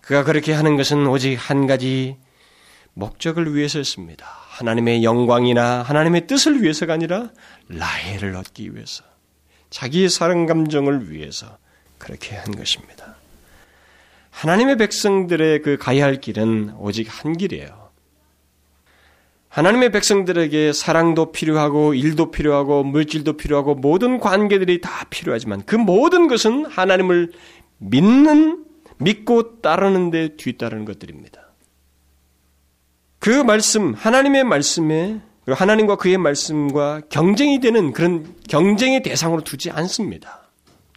[0.00, 2.16] 그가 그렇게 하는 것은 오직 한 가지
[2.94, 4.24] 목적을 위해서였습니다.
[4.26, 7.30] 하나님의 영광이나 하나님의 뜻을 위해서가 아니라
[7.68, 9.04] 라헬을 얻기 위해서,
[9.68, 11.58] 자기의 사랑 감정을 위해서
[11.98, 13.15] 그렇게 한 것입니다.
[14.36, 17.88] 하나님의 백성들의 그 가야 할 길은 오직 한 길이에요.
[19.48, 26.66] 하나님의 백성들에게 사랑도 필요하고 일도 필요하고 물질도 필요하고 모든 관계들이 다 필요하지만 그 모든 것은
[26.66, 27.32] 하나님을
[27.78, 28.66] 믿는
[28.98, 31.54] 믿고 따르는 데 뒤따르는 것들입니다.
[33.18, 40.50] 그 말씀, 하나님의 말씀에 하나님과 그의 말씀과 경쟁이 되는 그런 경쟁의 대상으로 두지 않습니다.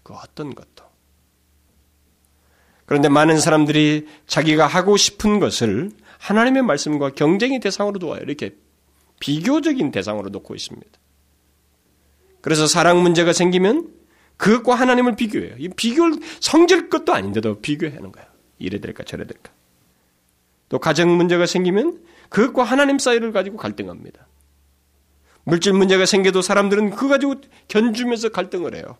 [0.03, 0.68] 그 어떤 것도.
[2.89, 8.19] 그런데 많은 사람들이 자기가 하고 싶은 것을 하나님의 말씀과 경쟁의 대상으로 두어요.
[8.23, 8.55] 이렇게
[9.19, 10.89] 비교적인 대상으로 놓고 있습니다.
[12.41, 13.93] 그래서 사랑 문제가 생기면
[14.37, 15.53] 그것과 하나님을 비교해요.
[15.59, 18.27] 이 비교를 성질 것도 아닌데도 비교하는 거예요.
[18.57, 19.51] 이래 될까 저래 될까.
[20.69, 24.25] 또 가정 문제가 생기면 그것과 하나님 사이를 가지고 갈등합니다.
[25.43, 27.35] 물질 문제가 생겨도 사람들은 그거 가지고
[27.67, 28.97] 견주면서 갈등을 해요.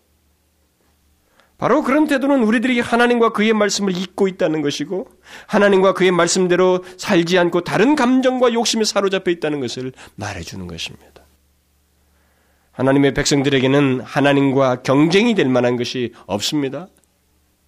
[1.59, 5.09] 바로 그런 태도는 우리들이 하나님과 그의 말씀을 잊고 있다는 것이고
[5.45, 11.25] 하나님과 그의 말씀대로 살지 않고 다른 감정과 욕심에 사로잡혀 있다는 것을 말해주는 것입니다.
[12.71, 16.87] 하나님의 백성들에게는 하나님과 경쟁이 될 만한 것이 없습니다.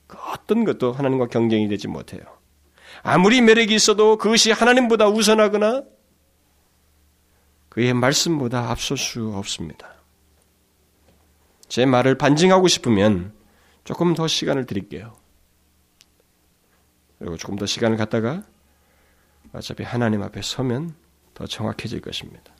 [0.07, 2.21] 그 어떤 것도 하나님과 경쟁이 되지 못해요.
[3.03, 5.83] 아무리 매력이 있어도 그것이 하나님보다 우선하거나
[7.67, 9.95] 그의 말씀보다 앞설 수 없습니다.
[11.67, 13.33] 제 말을 반증하고 싶으면
[13.83, 15.15] 조금 더 시간을 드릴게요.
[17.19, 18.43] 그리고 조금 더 시간을 갖다가
[19.53, 20.95] 어차피 하나님 앞에 서면
[21.33, 22.53] 더 정확해질 것입니다.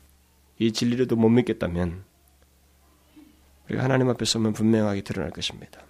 [0.58, 2.04] 이 진리를 못 믿겠다면
[3.68, 5.80] 우리가 하나님 앞에 서면 분명하게 드러날 것입니다.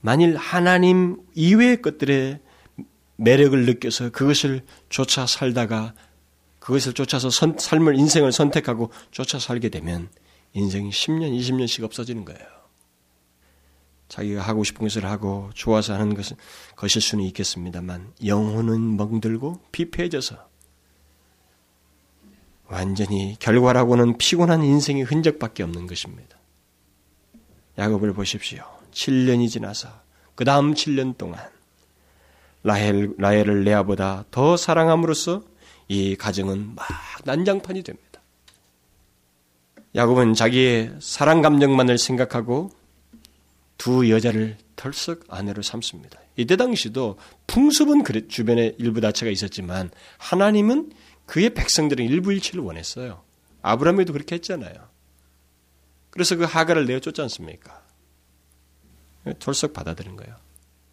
[0.00, 2.40] 만일 하나님 이외의 것들의
[3.16, 5.94] 매력을 느껴서 그것을 쫓아 살다가
[6.58, 10.08] 그것을 쫓아서 선, 삶을 인생을 선택하고 쫓아 살게 되면
[10.54, 12.61] 인생이 10년, 20년씩 없어지는 거예요.
[14.12, 16.36] 자기가 하고 싶은 것을 하고 좋아서 하는 것은
[16.76, 20.36] 것일 수는 있겠습니다만 영혼은 멍들고 피폐해져서
[22.66, 26.36] 완전히 결과라고는 피곤한 인생의 흔적밖에 없는 것입니다.
[27.78, 28.62] 야곱을 보십시오.
[28.90, 29.88] 7년이 지나서
[30.34, 31.40] 그 다음 7년 동안
[32.64, 35.42] 라헬, 라헬을 레아보다 더 사랑함으로써
[35.88, 36.86] 이 가정은 막
[37.24, 38.20] 난장판이 됩니다.
[39.94, 42.81] 야곱은 자기의 사랑 감정만을 생각하고
[43.82, 46.20] 두 여자를 털썩 아내로 삼습니다.
[46.36, 47.18] 이때 당시도
[47.48, 50.92] 풍습은 주변에 일부 다체가 있었지만 하나님은
[51.26, 53.24] 그의 백성들은 일부일치를 원했어요.
[53.60, 54.72] 아브라함에도 그렇게 했잖아요.
[56.10, 57.82] 그래서 그 하가를 내어 쫓지 않습니까?
[59.40, 60.36] 털썩 받아들인 거예요.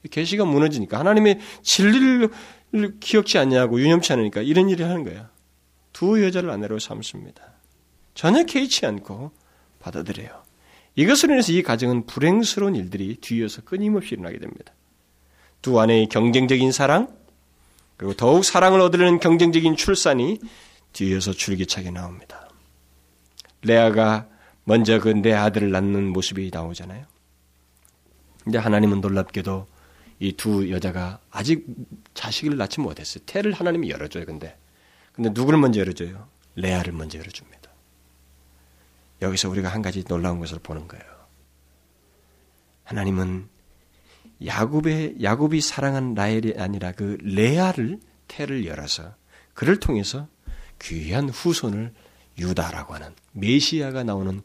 [0.10, 2.32] 계시가 무너지니까 하나님의 진리를
[3.00, 5.30] 기억지 않냐고 유념치 않으니까 이런 일을 하는 거야.
[5.94, 7.54] 두 여자를 아내로 삼습니다.
[8.16, 9.32] 전혀 개의치 않고
[9.78, 10.49] 받아들여요.
[11.00, 14.74] 이것으로 인해서 이 가정은 불행스러운 일들이 뒤이어서 끊임없이 일어나게 됩니다.
[15.62, 17.08] 두 아내의 경쟁적인 사랑,
[17.96, 20.40] 그리고 더욱 사랑을 얻으려는 경쟁적인 출산이
[20.92, 22.50] 뒤이어서 줄기차게 나옵니다.
[23.62, 24.28] 레아가
[24.66, 27.06] 먼저 그 내 아들을 낳는 모습이 나오잖아요.
[28.44, 29.68] 근데 하나님은 놀랍게도
[30.20, 31.66] 이 두 여자가 아직
[32.14, 33.24] 자식을 낳지 못했어요.
[33.26, 34.26] 태를 하나님이 열어줘요.
[34.26, 34.58] 근데
[35.14, 36.28] 근데 누구를 먼저 열어줘요?
[36.56, 37.59] 레아를 먼저 열어줍니다.
[39.22, 41.06] 여기서 우리가 한 가지 놀라운 것을 보는 거예요.
[42.84, 43.48] 하나님은
[44.46, 49.16] 야곱의 야곱이 사랑한 라헬이 아니라 그 레아를 태를 열어서
[49.54, 50.28] 그를 통해서
[50.82, 51.94] 귀한 후손을
[52.38, 54.42] 유다라고 하는 메시아가 나오는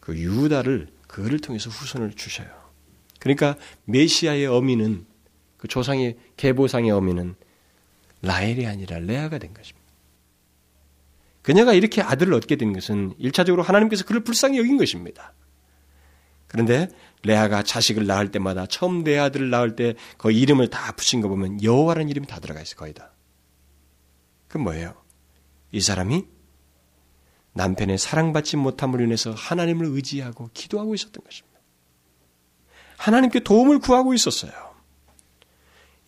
[0.00, 2.48] 그 유다를 그를 통해서 후손을 주셔요.
[3.18, 5.06] 그러니까 메시아의 어미는
[5.58, 7.34] 그 조상의 계보상의 어미는
[8.22, 9.85] 라헬이 아니라 레아가 된 것입니다.
[11.46, 15.32] 그녀가 이렇게 아들을 얻게 된 것은 일차적으로 하나님께서 그를 불쌍히 여긴 것입니다.
[16.48, 16.88] 그런데
[17.22, 21.62] 레아가 자식을 낳을 때마다 처음 내 아들을 낳을 때 그 이름을 다 붙인 거 보면
[21.62, 23.12] 여호와라는 이름이 다 들어가 있어 거의 다.
[24.48, 25.00] 그 뭐예요?
[25.70, 26.24] 이 사람이
[27.52, 31.60] 남편의 사랑받지 못함을 인해서 하나님을 의지하고 기도하고 있었던 것입니다.
[32.96, 34.65] 하나님께 도움을 구하고 있었어요.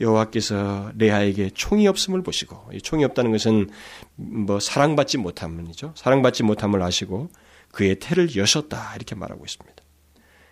[0.00, 3.68] 여호와께서 레아에게 총이 없음을 보시고 총이 없다는 것은
[4.14, 5.94] 뭐 사랑받지 못함이죠.
[5.96, 7.30] 사랑받지 못함을 아시고
[7.72, 9.82] 그의 태를 여셨다 이렇게 말하고 있습니다.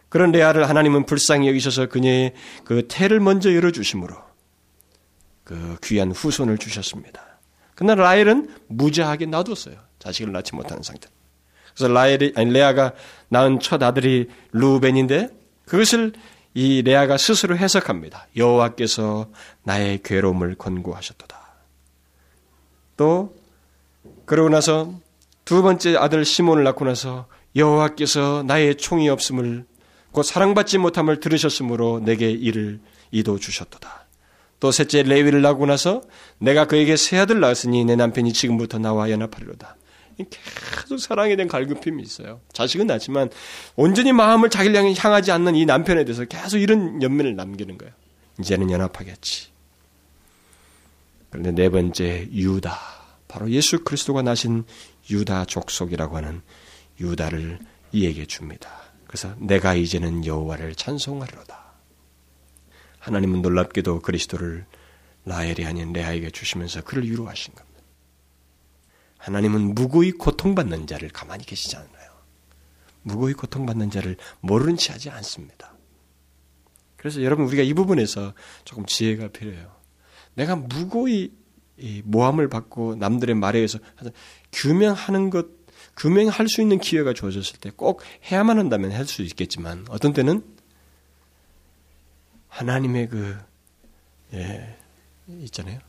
[0.09, 2.35] 그런 레아를 하나님은 불쌍히 여기셔서 그녀의
[2.65, 4.17] 그 태를 먼저 열어 주심으로
[5.45, 7.41] 그 귀한 후손을 주셨습니다.
[7.75, 9.77] 그러나 라헬은 무자하게 놔뒀어요.
[9.99, 11.09] 자식을 낳지 못하는 상태.
[11.75, 12.95] 그래서 라헬이 아니 레아가
[13.29, 15.29] 낳은 첫 아들이 루벤인데
[15.67, 16.13] 그것을
[16.57, 18.29] 이 레아가 스스로 해석합니다.
[18.35, 19.29] 여호와께서
[19.63, 21.39] 나의 괴로움을 권고하셨도다.
[22.97, 23.37] 또
[24.25, 24.95] 그러고 나서
[25.45, 27.27] 두 번째 아들 시몬을 낳고 나서
[27.57, 29.67] 여호와께서 나의 총이 없음을
[30.13, 32.81] 곧 사랑받지 못함을 들으셨으므로 내게 이를
[33.11, 34.07] 이도 주셨도다.
[34.59, 36.01] 또 셋째 레위를 낳고 나서
[36.39, 39.77] 내가 그에게 세 아들 낳았으니 내 남편이 지금부터 나와 연합하리로다.
[40.17, 42.41] 계속 사랑에 대한 갈급힘이 있어요.
[42.53, 43.31] 자식은 낳지만
[43.75, 47.93] 온전히 마음을 자기를 향하지 않는 이 남편에 대해서 계속 이런 연민을 남기는 거예요.
[48.41, 49.49] 이제는 연합하겠지.
[51.31, 52.79] 그런데 네 번째 유다.
[53.29, 54.64] 바로 예수 그리스도가 나신
[55.11, 56.43] 유다 족속이라고 하는
[57.01, 57.59] 유다를
[57.93, 58.71] 이에게 줍니다.
[59.07, 61.64] 그래서 내가 이제는 여호와를 찬송하리로다.
[62.99, 64.67] 하나님은 놀랍게도 그리스도를
[65.25, 67.66] 라엘이 아닌 레아에게 주시면서 그를 위로하신 겁니다.
[69.27, 72.11] 하나님은 무고히 고통받는 자를 가만히 계시지 않아요.
[73.03, 75.72] 무고히 고통받는 자를 모르는 체 하지 않습니다.
[76.97, 79.74] 그래서 여러분 우리가 이 부분에서 조금 지혜가 필요해요.
[80.35, 81.33] 내가 무고히
[82.05, 83.81] 모함을 받고 남들의 말에 의해서
[84.53, 85.47] 규명하는 것,
[85.97, 90.45] 규명할 수 있는 기회가 주어졌을 때 꼭 해야만 한다면 할 수 있겠지만 어떤 때는
[92.49, 93.37] 하나님의 그,
[94.35, 94.77] 예,
[95.29, 95.81] 있잖아요.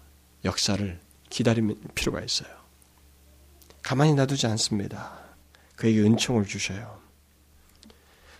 [0.44, 2.57] 역사를 기다릴 필요가 있어요.
[3.88, 5.14] 가만히 놔두지 않습니다.
[5.78, 7.00] 그에게 은총을 주셔요.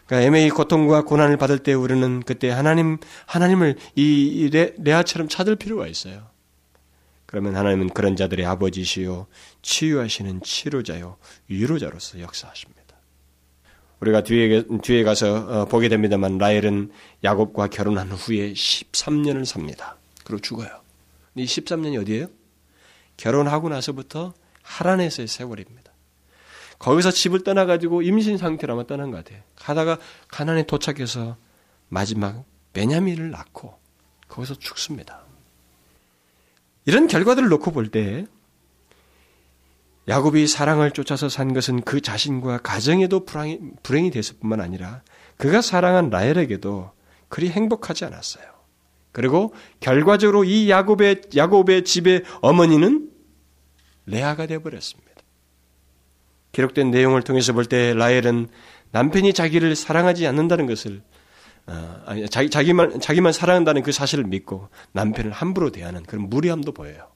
[0.06, 5.88] 그러니까 애매히 고통과 고난을 받을 때 우리는 그때 하나님 하나님을 이 레, 레아처럼 찾을 필요가
[5.88, 6.28] 있어요.
[7.26, 9.28] 그러면 하나님은 그런 자들의 아버지시요
[9.62, 11.16] 치유하시는 치료자요
[11.48, 12.84] 위로자로서 역사하십니다.
[14.02, 16.92] 우리가 뒤에 뒤에 가서 어, 보게 됩니다만 라헬은
[17.24, 19.96] 야곱과 결혼한 후에 13년을 삽니다.
[20.26, 20.82] 그리고 죽어요.
[21.36, 22.28] 이 13년이 어디예요?
[23.16, 24.34] 결혼하고 나서부터
[24.68, 25.92] 하란에서의 세월입니다.
[26.80, 29.42] 거기서 집을 떠나가지고 임신 상태로 아마 떠난 것 같아요.
[29.56, 29.98] 가다가
[30.28, 31.38] 가난에 도착해서
[31.90, 33.80] 마지막 베냐민을 낳고
[34.28, 35.22] 거기서 죽습니다.
[36.86, 38.28] 이런 결과들을 놓고 볼 때
[40.08, 45.02] 야곱이 사랑을 쫓아서 산 것은 그 자신과 가정에도 불행이, 불행이 됐을 뿐만 아니라
[45.38, 46.92] 그가 사랑한 라헬에게도
[47.28, 48.46] 그리 행복하지 않았어요.
[49.12, 53.10] 그리고 결과적으로 이 야곱의 야곱의 집의 어머니는
[54.08, 55.12] 레아가 되어버렸습니다.
[56.54, 58.48] 기록된 내용을 통해서 볼 때 라헬은
[58.92, 61.04] 남편이 자기를 사랑하지 않는다는 것을
[61.68, 67.12] 어, 아니, 자기, 자기만, 자기만 사랑한다는 그 사실을 믿고 남편을 함부로 대하는 그런 무리함도 보여요.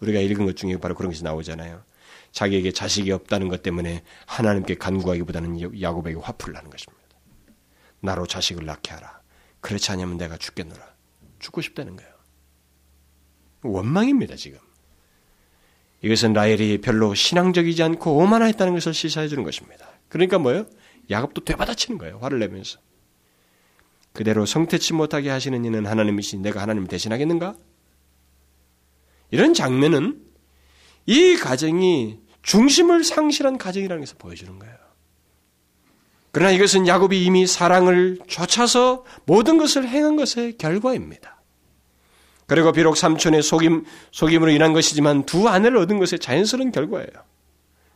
[0.00, 1.82] 우리가 읽은 것 중에 바로 그런 것이 나오잖아요.
[2.32, 7.02] 자기에게 자식이 없다는 것 때문에 하나님께 간구하기보다는 야곱에게 화풀을 하는 것입니다.
[8.00, 9.20] 나로 자식을 낳게 하라.
[9.60, 10.84] 그렇지 않으면 내가 죽겠노라.
[11.38, 12.12] 죽고 싶다는 거예요.
[13.62, 14.58] 원망입니다, 지금.
[16.06, 19.88] 이것은 라헬이 별로 신앙적이지 않고 오만하였다는 것을 시사해 주는 것입니다.
[20.08, 20.66] 그러니까 뭐예요?
[21.10, 22.18] 야곱도 되받아치는 거예요.
[22.20, 22.78] 화를 내면서.
[24.12, 27.56] 그대로 성태치 못하게 하시는 이는 하나님이시 내가 하나님을 대신하겠는가?
[29.32, 30.22] 이런 장면은
[31.06, 34.76] 이 가정이 중심을 상실한 가정이라는 것을 보여주는 거예요.
[36.30, 41.35] 그러나 이것은 야곱이 이미 사랑을 쫓아서 모든 것을 행한 것의 결과입니다.
[42.46, 47.08] 그리고 비록 삼촌의 속임, 속임으로 인한 것이지만 두 아내를 얻은 것의 자연스러운 결과예요.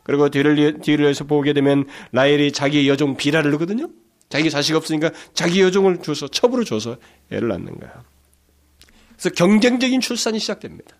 [0.03, 3.89] 그리고 뒤를, 뒤를 해서 보게 되면 라헬이 자기의 여종 비라를 넣거든요.
[4.29, 6.97] 자기 자식 없으니까 자기 여종을 줘서 첩으로 줘서
[7.31, 8.03] 애를 낳는 거야.
[9.13, 10.95] 그래서 경쟁적인 출산이 시작됩니다.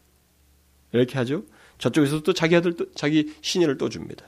[0.92, 1.44] 이렇게 하죠.
[1.78, 4.26] 저쪽에서 또 자기 아들, 또, 자기 신녀를 또 줍니다.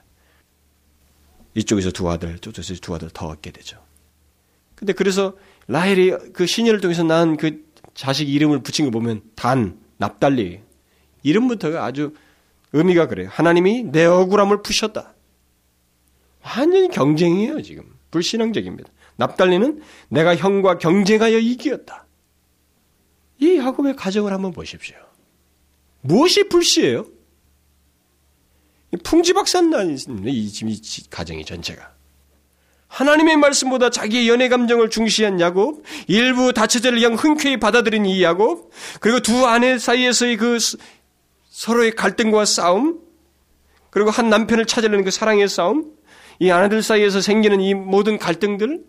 [1.53, 3.83] 이쪽에서 두 아들, 저쪽에서 두 아들 더 얻게 되죠.
[4.75, 7.63] 근데 그래서 라헬이 그 신녀를 통해서 낳은 그
[7.93, 10.61] 자식 이름을 붙인 거 보면 단, 납달리.
[11.23, 12.13] 이름부터가 아주
[12.73, 13.29] 의미가 그래요.
[13.31, 15.13] 하나님이 내 억울함을 푸셨다.
[16.43, 17.85] 완전히 경쟁이에요, 지금.
[18.11, 18.89] 불신앙적입니다.
[19.15, 22.05] 납달리는 내가 형과 경쟁하여 이기었다.
[23.39, 24.95] 이 야곱의 가정을 한번 보십시오.
[26.01, 27.05] 무엇이 불씨예요?
[29.03, 31.93] 풍지박산난 이, 이 가정이 전체가.
[32.93, 38.69] 하나님의 말씀보다 자기의 연애 감정을 중시한 야곱, 일부 다처제를 그냥 흔쾌히 받아들인 이 야곱,
[38.99, 40.59] 그리고 두 아내 사이에서의 그
[41.49, 43.01] 서로의 갈등과 싸움,
[43.89, 45.91] 그리고 한 남편을 찾으려는 그 사랑의 싸움,
[46.37, 48.83] 이 아내들 사이에서 생기는 이 모든 갈등들,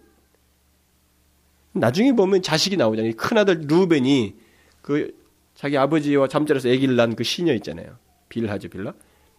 [1.73, 3.15] 나중에 보면 자식이 나오잖아요.
[3.17, 4.35] 큰 아들 루벤이
[4.83, 5.15] 그
[5.55, 7.97] 자기 아버지와 잠자리에서 아기를 낳은 그 시녀 있잖아요.
[8.29, 8.93] 빌하죠, 빌라?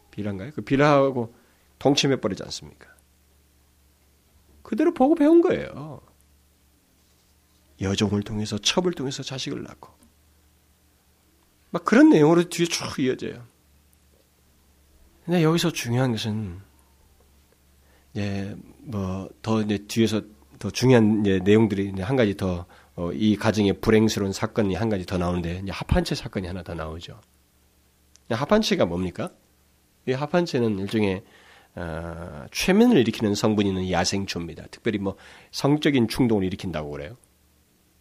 [0.10, 0.52] 빌한가요?
[0.56, 1.36] 그 빌하고
[1.78, 2.95] 동침해 버리지 않습니까?
[4.66, 6.02] 그대로 보고 배운 거예요.
[7.82, 9.90] 여종을 통해서 첩을 통해서 자식을 낳고
[11.70, 13.46] 막 그런 내용으로 뒤에 쭉 이어져요.
[15.24, 16.60] 근데 여기서 중요한 것은
[18.18, 20.22] 예, 뭐더 이제 뒤에서
[20.58, 25.18] 더 중요한 이제 내용들이 이제 한 가지 더이 어, 가정의 불행스러운 사건이 한 가지 더
[25.18, 27.20] 나오는데 이제 합한채 사건이 하나 더 나오죠.
[28.30, 29.30] 합한채가 뭡니까?
[30.08, 31.24] 이 합한채는 일종의
[31.76, 34.68] 어, 최면을 일으키는 성분이 있는 야생초입니다.
[34.72, 35.16] 특별히 뭐
[35.52, 37.18] 성적인 충동을 일으킨다고 그래요.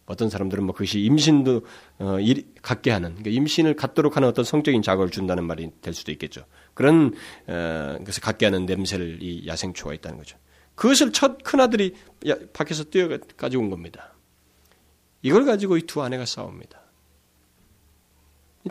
[0.05, 1.65] 어떤 사람들은 뭐 그것이 임신도
[1.99, 6.11] 어, 일, 갖게 하는 그러니까 임신을 갖도록 하는 어떤 성적인 자극을 준다는 말이 될 수도
[6.11, 6.45] 있겠죠.
[6.73, 7.13] 그런
[7.47, 10.37] 어, 것을 갖게 하는 냄새를 이 야생초가 있다는 거죠.
[10.75, 11.95] 그것을 첫 큰아들이
[12.53, 13.07] 밖에서 뛰어
[13.37, 14.13] 가지고 온 겁니다.
[15.21, 16.81] 이걸 가지고 이 두 아내가 싸웁니다.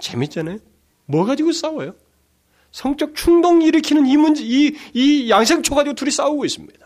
[0.00, 0.58] 재밌잖아요?
[1.06, 1.94] 뭐 가지고 싸워요?
[2.74, 6.84] 성적 충동 일으키는 이 문제, 이, 이 양생초 가지고 둘이 싸우고 있습니다.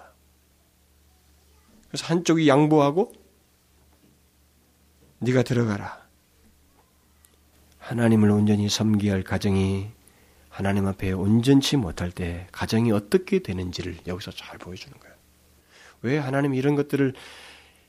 [1.88, 3.10] 그래서 한쪽이 양보하고,
[5.20, 6.06] 네가 들어가라.
[7.78, 9.86] 하나님을 온전히 섬기야 할 가정이
[10.50, 15.16] 하나님 앞에 온전치 못할 때 가정이 어떻게 되는지를 여기서 잘 보여주는 거예요.
[16.02, 17.14] 왜 하나님이 이런 것들을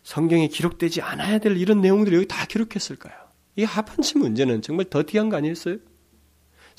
[0.03, 3.13] 성경에 기록되지 않아야 될 이런 내용들을 여기 다 기록했을까요?
[3.57, 5.79] 이 하판치 문제는 정말 더티한 거 아니었어요?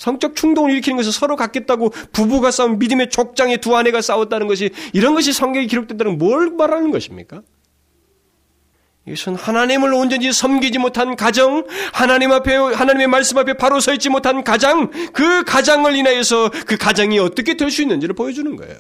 [0.01, 5.15] 성적 충동을 일으키는 것을 서로 갖겠다고 부부가 싸운 믿음의 족장의 두 아내가 싸웠다는 것이 이런
[5.15, 7.43] 것이 성경에 기록된다는 뭘 말하는 것입니까?
[9.07, 14.43] 이것은 하나님을 온전히 섬기지 못한 가정, 하나님 앞에, 하나님의 말씀 앞에 바로 서 있지 못한
[14.43, 18.77] 가장, 그 가장을 인하여서 그 가정이 어떻게 될 수 있는지를 보여주는 거예요.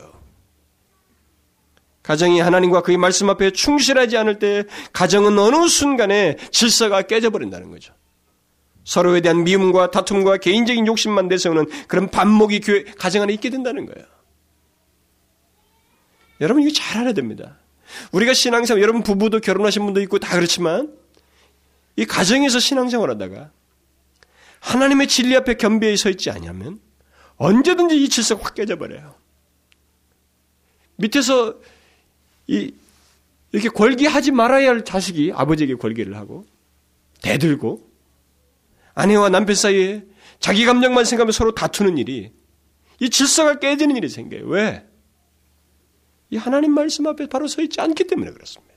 [2.03, 4.65] 가정이 하나님과 그의 말씀 앞에 충실하지 않을 때
[4.95, 7.93] 가정은 어느 순간에 질서가 깨져버린다는 거죠.
[8.91, 14.05] 서로에 대한 미움과 다툼과 개인적인 욕심만 내세우는 그런 반목이 교회, 가정 안에 있게 된다는 거예요.
[16.41, 17.57] 여러분 이거 잘 알아야 됩니다.
[18.11, 20.93] 우리가 신앙생활, 여러분 부부도 결혼하신 분도 있고 다 그렇지만
[21.95, 23.53] 이 가정에서 신앙생활 하다가
[24.59, 26.81] 하나님의 진리 앞에 겸비해 서 있지 않으면
[27.37, 29.15] 언제든지 이 질서가 확 깨져버려요.
[30.97, 31.55] 밑에서
[32.49, 32.75] 이,
[33.53, 36.45] 이렇게 권기하지 말아야 할 자식이 아버지에게 권기를 하고
[37.23, 37.90] 대들고
[38.95, 40.05] 아내와 남편 사이에
[40.39, 42.33] 자기 감정만 생각하면 서로 다투는 일이
[43.01, 44.47] 이 질서가 깨지는 일이 생겨요.
[44.47, 44.87] 왜?
[46.31, 48.71] 이 하나님 말씀 앞에 바로 서 있지 않기 때문에 그렇습니다.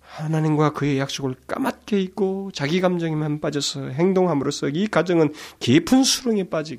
[0.00, 6.78] 하나님과 그의 약속을 까맣게 잊고 자기 감정에만 빠져서 행동함으로써 이 가정은 깊은 수렁에 빠진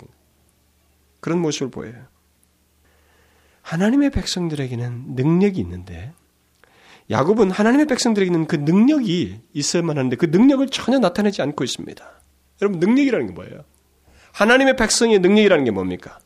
[1.19, 2.07] 그런 모습을 보여요.
[3.61, 6.13] 하나님의 백성들에게는 능력이 있는데
[7.09, 12.05] 야곱은 하나님의 백성들에게는 그 능력이 있어야만 하는데 그 능력을 전혀 나타내지 않고 있습니다.
[12.61, 13.63] 여러분 능력이라는 게 뭐예요?
[14.33, 16.19] 하나님의 백성의 능력이라는 게 뭡니까?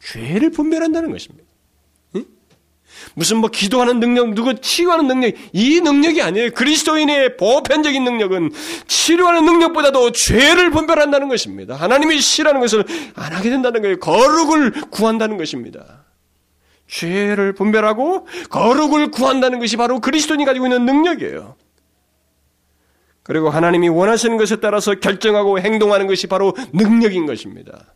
[0.00, 1.46] 죄를 분별한다는 것입니다.
[3.14, 6.50] 무슨 뭐 기도하는 능력, 누구 치유하는 능력, 이 능력이 아니에요.
[6.52, 8.52] 그리스도인의 보편적인 능력은
[8.86, 11.74] 치료하는 능력보다도 죄를 분별한다는 것입니다.
[11.76, 12.84] 하나님이 싫어하는 것을
[13.14, 13.98] 안 하게 된다는 거예요.
[13.98, 16.04] 거룩을 구한다는 것입니다.
[16.86, 21.56] 죄를 분별하고 거룩을 구한다는 것이 바로 그리스도인이 가지고 있는 능력이에요.
[23.22, 27.94] 그리고 하나님이 원하시는 것에 따라서 결정하고 행동하는 것이 바로 능력인 것입니다.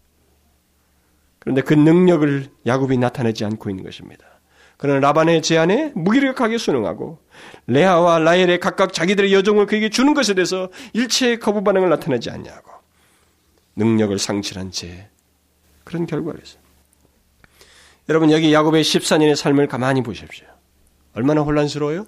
[1.39, 4.25] 그런데 그 능력을 야곱이 나타내지 않고 있는 것입니다.
[4.77, 7.19] 그는 라반의 제안에 무기력하게 순응하고
[7.67, 12.71] 레아와 라헬의 각각 자기들의 여종을 그에게 주는 것에 대해서 일체의 거부 반응을 나타내지 않냐고
[13.77, 15.11] 능력을 상실한 채
[15.85, 16.60] 그런 결과를 했어요.
[18.11, 20.45] 여러분 여기 야곱의 14년의 삶을 가만히 보십시오.
[21.15, 22.07] 얼마나 혼란스러워요?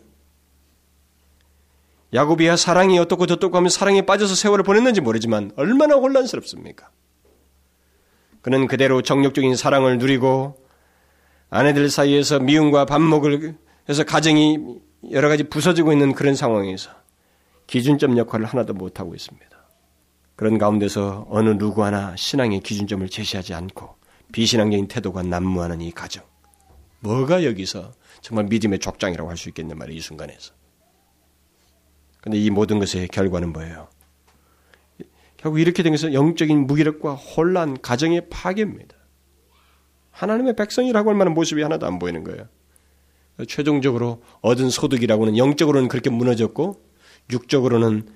[2.13, 6.91] 야곱이야 사랑이 어떻고 저떻고 하면 사랑에 빠져서 세월을 보냈는지 모르지만 얼마나 혼란스럽습니까?
[8.41, 10.61] 그는 그대로 정력적인 사랑을 누리고
[11.51, 13.55] 아내들 사이에서 미움과 반목을
[13.89, 14.59] 해서 가정이
[15.13, 16.91] 여러 가지 부서지고 있는 그런 상황에서
[17.69, 19.57] 기준점 역할을 하나도 못하고 있습니다.
[20.35, 24.02] 그런 가운데서 어느 누구 하나 신앙의 기준점을 제시하지 않고
[24.33, 26.25] 비신앙적인 태도가 난무하는 이 가정.
[27.01, 30.55] 뭐가 여기서 정말 믿음의 족장이라고 할 수 있겠냐 말이에요, 이 순간에서.
[32.21, 33.89] 근데 이 모든 것의 결과는 뭐예요?
[35.37, 38.95] 결국 이렇게 된 것은 영적인 무기력과 혼란, 가정의 파괴입니다.
[40.13, 42.47] 하나님의 백성이라고 할 만한 모습이 하나도 안 보이는 거예요.
[43.49, 46.81] 최종적으로 얻은 소득이라고는 영적으로는 그렇게 무너졌고
[47.33, 48.09] 육적으로는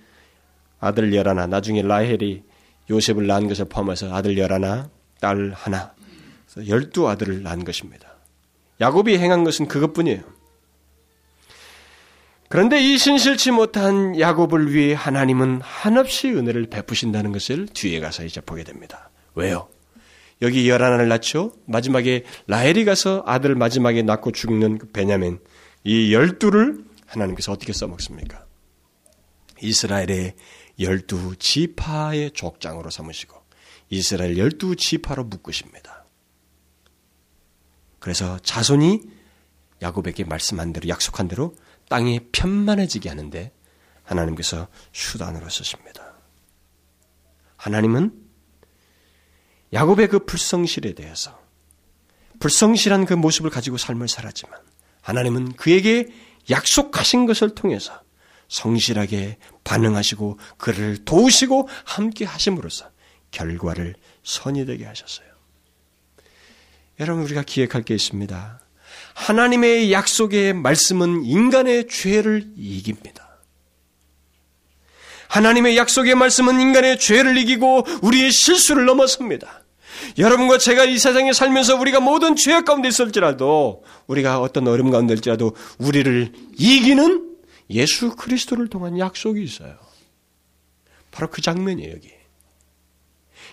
[0.78, 2.44] 아들 열하나 나중에 라헬이
[2.90, 4.88] 요셉을 낳은 것을 포함해서 아들 열하나
[5.18, 5.95] 딸 하나
[6.66, 8.14] 열두 아들을 낳은 것입니다.
[8.80, 10.22] 야곱이 행한 것은 그것뿐이에요.
[12.48, 18.62] 그런데 이 신실치 못한 야곱을 위해 하나님은 한없이 은혜를 베푸신다는 것을 뒤에 가서 이제 보게
[18.62, 19.10] 됩니다.
[19.34, 19.68] 왜요?
[20.42, 21.52] 여기 열하나를 낳죠.
[21.66, 25.40] 마지막에 라헬이 가서 아들 마지막에 낳고 죽는 그 베냐민
[25.82, 28.44] 이 열두를 하나님께서 어떻게 써먹습니까?
[29.62, 30.34] 이스라엘의
[30.78, 33.34] 열두 지파의 족장으로 삼으시고
[33.88, 35.95] 이스라엘 열두 지파로 묶으십니다.
[38.06, 39.00] 그래서 자손이
[39.82, 41.56] 야곱에게 말씀한 대로 약속한 대로
[41.88, 43.52] 땅이 편만해지게 하는데
[44.04, 46.14] 하나님께서 수단으로 쓰십니다.
[47.56, 48.12] 하나님은
[49.72, 51.36] 야곱의 그 불성실에 대해서
[52.38, 54.56] 불성실한 그 모습을 가지고 삶을 살았지만
[55.02, 56.06] 하나님은 그에게
[56.48, 58.04] 약속하신 것을 통해서
[58.46, 62.88] 성실하게 반응하시고 그를 도우시고 함께 하심으로써
[63.32, 65.35] 결과를 선이 되게 하셨어요.
[66.98, 68.60] 여러분 우리가 기억할 게 있습니다.
[69.14, 73.26] 하나님의 약속의 말씀은 인간의 죄를 이깁니다.
[75.28, 79.62] 하나님의 약속의 말씀은 인간의 죄를 이기고 우리의 실수를 넘어섭니다.
[80.18, 85.56] 여러분과 제가 이 세상에 살면서 우리가 모든 죄악 가운데 있을지라도 우리가 어떤 어려움 가운데 있을지라도
[85.78, 87.36] 우리를 이기는
[87.70, 89.76] 예수 그리스도를 통한 약속이 있어요.
[91.10, 92.10] 바로 그 장면이에요, 여기.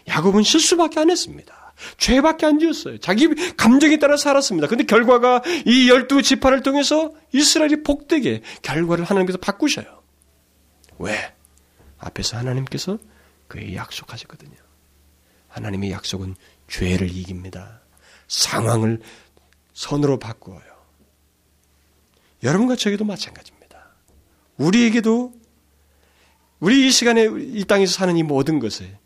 [0.08, 1.63] 야곱은 실수밖에 안 했습니다.
[1.98, 2.98] 죄밖에 안 지었어요.
[3.00, 4.68] 자기 감정에 따라 살았습니다.
[4.68, 10.04] 근데 결과가 이 열두 지파를 통해서 이스라엘이 복되게 결과를 하나님께서 바꾸셔요.
[11.00, 11.34] 왜?
[11.98, 12.98] 앞에서 하나님께서
[13.48, 14.58] 그의 약속하셨거든요.
[15.48, 16.36] 하나님의 약속은
[16.68, 17.82] 죄를 이깁니다.
[18.28, 19.02] 상황을
[19.74, 20.62] 선으로 바꾸어요.
[22.44, 23.64] 여러분과 저에게도 마찬가지입니다.
[24.58, 25.34] 우리에게도
[26.60, 28.98] 우리 이 시간에 이 땅에서 사는 이 모든 것에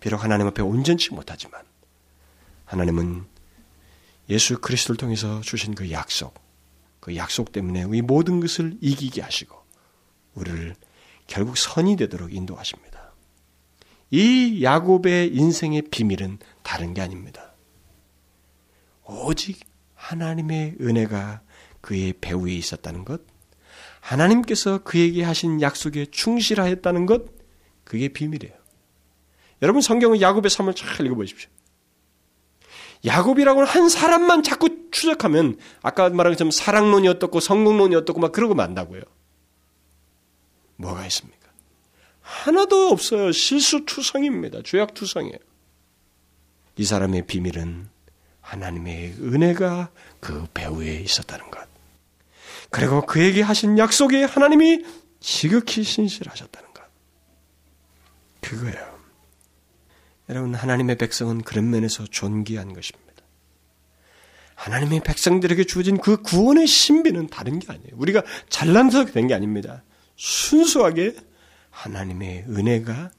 [0.00, 1.62] 비록 하나님 앞에 온전치 못하지만
[2.64, 3.26] 하나님은
[4.28, 6.34] 예수 그리스도를 통해서 주신 그 약속,
[7.00, 9.56] 그 약속 때문에 우리 모든 것을 이기게 하시고
[10.34, 10.74] 우리를
[11.26, 13.12] 결국 선이 되도록 인도하십니다.
[14.10, 17.54] 이 야곱의 인생의 비밀은 다른 게 아닙니다.
[19.04, 19.60] 오직
[19.94, 21.42] 하나님의 은혜가
[21.80, 23.22] 그의 배후에 있었다는 것,
[24.00, 27.24] 하나님께서 그에게 하신 약속에 충실하였다는 것,
[27.84, 28.54] 그게 비밀이에요.
[29.62, 31.50] 여러분 성경은 야곱의 삶을 잘 읽어보십시오.
[33.04, 39.02] 야곱이라고는 한 사람만 자꾸 추적하면 아까 말한 것처럼 사랑론이 어떻고 성공론이 어떻고 막 그러고 만다고요.
[40.76, 41.48] 뭐가 있습니까?
[42.20, 43.32] 하나도 없어요.
[43.32, 44.62] 실수투성입니다.
[44.64, 45.38] 죄악투성이에요.
[46.76, 47.88] 이 사람의 비밀은
[48.40, 49.90] 하나님의 은혜가
[50.20, 51.68] 그 배후에 있었다는 것.
[52.70, 54.84] 그리고 그에게 하신 약속에 하나님이
[55.20, 56.82] 지극히 신실하셨다는 것.
[58.40, 58.93] 그거예요.
[60.28, 63.04] 여러분, 하나님의 백성은 그런 면에서 존귀한 것입니다.
[64.54, 67.90] 하나님의 백성들에게 주어진 그 구원의 신비는 다른 게 아니에요.
[67.94, 69.82] 우리가 잘난서 된 게 아닙니다.
[70.16, 71.16] 순수하게
[71.70, 73.10] 하나님의 은혜가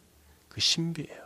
[0.50, 1.26] 그 신비예요.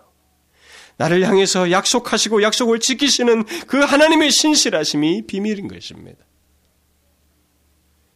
[0.97, 6.25] 나를 향해서 약속하시고 약속을 지키시는 그 하나님의 신실하심이 비밀인 것입니다.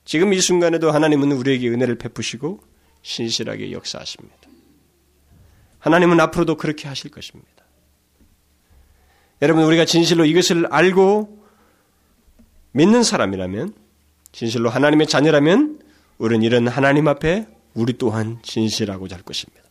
[0.04, 2.60] 지금 이 순간에도 하나님은 우리에게 은혜를 베푸시고
[3.04, 4.36] 신실하게 역사하십니다.
[5.80, 7.53] 하나님은 앞으로도 그렇게 하실 것입니다.
[9.42, 11.44] 여러분, 우리가 진실로 이것을 알고
[12.72, 13.74] 믿는 사람이라면,
[14.32, 15.80] 진실로 하나님의 자녀라면,
[16.18, 19.64] 우리는 이런 하나님 앞에 우리 또한 진실하고 잘 것입니다.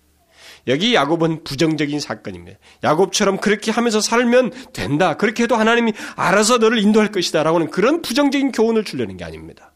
[0.69, 2.59] 여기 야곱은 부정적인 사건입니다.
[2.85, 5.17] 야곱처럼 그렇게 하면서 살면 된다.
[5.17, 7.43] 그렇게 해도 하나님이 알아서 너를 인도할 것이다.
[7.43, 9.73] 라고는 그런 부정적인 교훈을 주려는 게 아닙니다.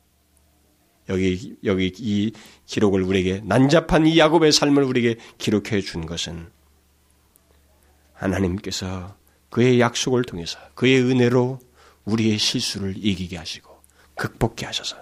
[1.08, 2.32] 여기, 여기 이
[2.66, 6.48] 기록을 우리에게, 난잡한 이 야곱의 삶을 우리에게 기록해 준 것은
[8.12, 9.16] 하나님께서
[9.50, 11.60] 그의 약속을 통해서 그의 은혜로
[12.04, 13.74] 우리의 실수를 이기게 하시고
[14.14, 14.96] 극복케 하셔서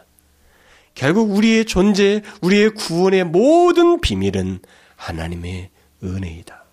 [0.95, 4.61] 결국 우리의 존재, 우리의 구원의 모든 비밀은
[4.97, 5.71] 하나님의
[6.03, 6.65] 은혜이다.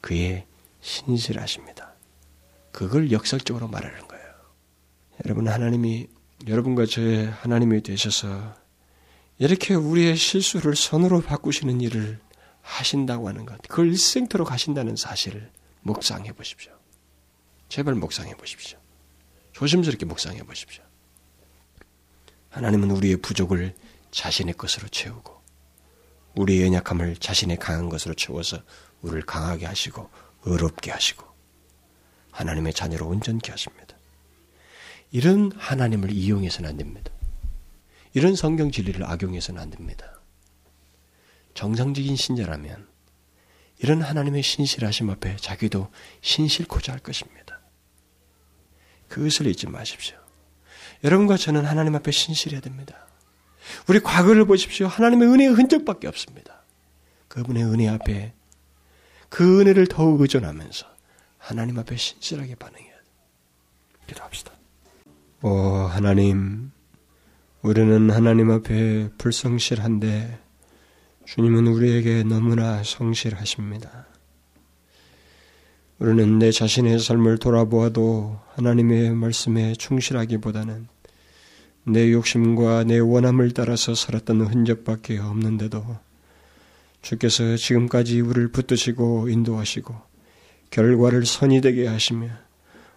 [0.00, 0.46] 그의
[0.80, 1.94] 신실하십니다.
[2.72, 4.24] 그걸 역설적으로 말하는 거예요.
[5.24, 6.08] 여러분, 하나님이,
[6.48, 8.54] 여러분과 저의 하나님이 되셔서
[9.38, 12.18] 이렇게 우리의 실수를 선으로 바꾸시는 일을
[12.62, 15.50] 하신다고 하는 것, 그걸 일생토록 하신다는 사실을
[15.82, 16.73] 묵상해 보십시오.
[17.74, 18.78] 제발 묵상해 보십시오.
[19.50, 20.84] 조심스럽게 묵상해 보십시오.
[22.50, 23.74] 하나님은 우리의 부족을
[24.12, 25.42] 자신의 것으로 채우고
[26.36, 28.62] 우리의 연약함을 자신의 강한 것으로 채워서
[29.02, 30.08] 우리를 강하게 하시고
[30.44, 31.26] 의롭게 하시고
[32.30, 33.96] 하나님의 자녀로 온전케 하십니다.
[35.10, 37.10] 이런 하나님을 이용해서는 안 됩니다.
[38.12, 40.20] 이런 성경 진리를 악용해서는 안 됩니다.
[41.54, 42.88] 정상적인 신자라면
[43.78, 47.53] 이런 하나님의 신실하심 앞에 자기도 신실코자 할 것입니다.
[49.14, 50.16] 그것을 잊지 마십시오.
[51.04, 53.06] 여러분과 저는 하나님 앞에 신실해야 됩니다.
[53.88, 54.88] 우리 과거를 보십시오.
[54.88, 56.64] 하나님의 은혜의 흔적밖에 없습니다.
[57.28, 58.32] 그분의 은혜 앞에
[59.28, 60.86] 그 은혜를 더욱 의존하면서
[61.38, 63.02] 하나님 앞에 신실하게 반응해야 돼.
[64.08, 64.50] 기도합시다.
[65.42, 66.72] 오 하나님,
[67.62, 70.40] 우리는 하나님 앞에 불성실한데
[71.26, 74.06] 주님은 우리에게 너무나 성실하십니다.
[76.00, 80.88] 우리는 내 자신의 삶을 돌아보아도 하나님의 말씀에 충실하기보다는
[81.84, 85.84] 내 욕심과 내 원함을 따라서 살았던 흔적밖에 없는데도
[87.00, 89.94] 주께서 지금까지 우리를 붙드시고 인도하시고
[90.70, 92.28] 결과를 선이 되게 하시며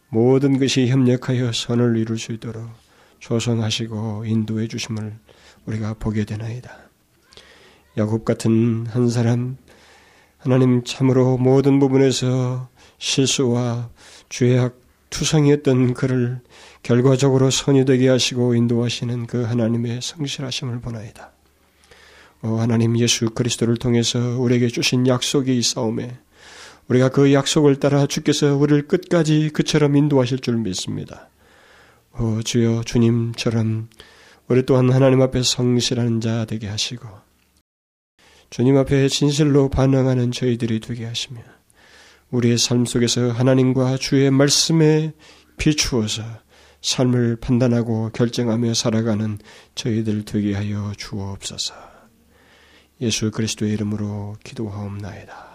[0.10, 2.68] 모든 것이 협력하여 선을 이룰 수 있도록
[3.20, 5.14] 조성하시고 인도해 주심을
[5.66, 6.72] 우리가 보게 되나이다.
[7.98, 9.58] 야곱 같은 한 사람
[10.38, 13.90] 하나님 참으로 모든 부분에서 실수와
[14.30, 14.76] 죄악
[15.10, 16.40] 투성이었던 그를
[16.84, 21.32] 결과적으로 선이 되게 하시고 인도하시는 그 하나님의 성실하심을 보나이다.
[22.44, 26.18] 오 하나님 예수 그리스도를 통해서 우리에게 주신 약속이 있사오매
[26.88, 31.30] 우리가 그 약속을 따라 주께서 우리를 끝까지 그처럼 인도하실 줄 믿습니다.
[32.20, 33.90] 오 주여 주님처럼
[34.48, 37.08] 우리 또한 하나님 앞에 성실한 자 되게 하시고
[38.50, 41.42] 주님 앞에 진실로 반응하는 저희들이 되게 하시며
[42.32, 45.14] 우리의 삶 속에서 하나님과 주의 말씀에
[45.58, 46.24] 비추어서
[46.82, 49.40] 삶을 판단하고 결정하며 살아가는
[49.76, 51.74] 저희들 되게 하여 주옵소서.
[53.02, 55.47] 예수 그리스도의 이름으로 기도하옵나이다.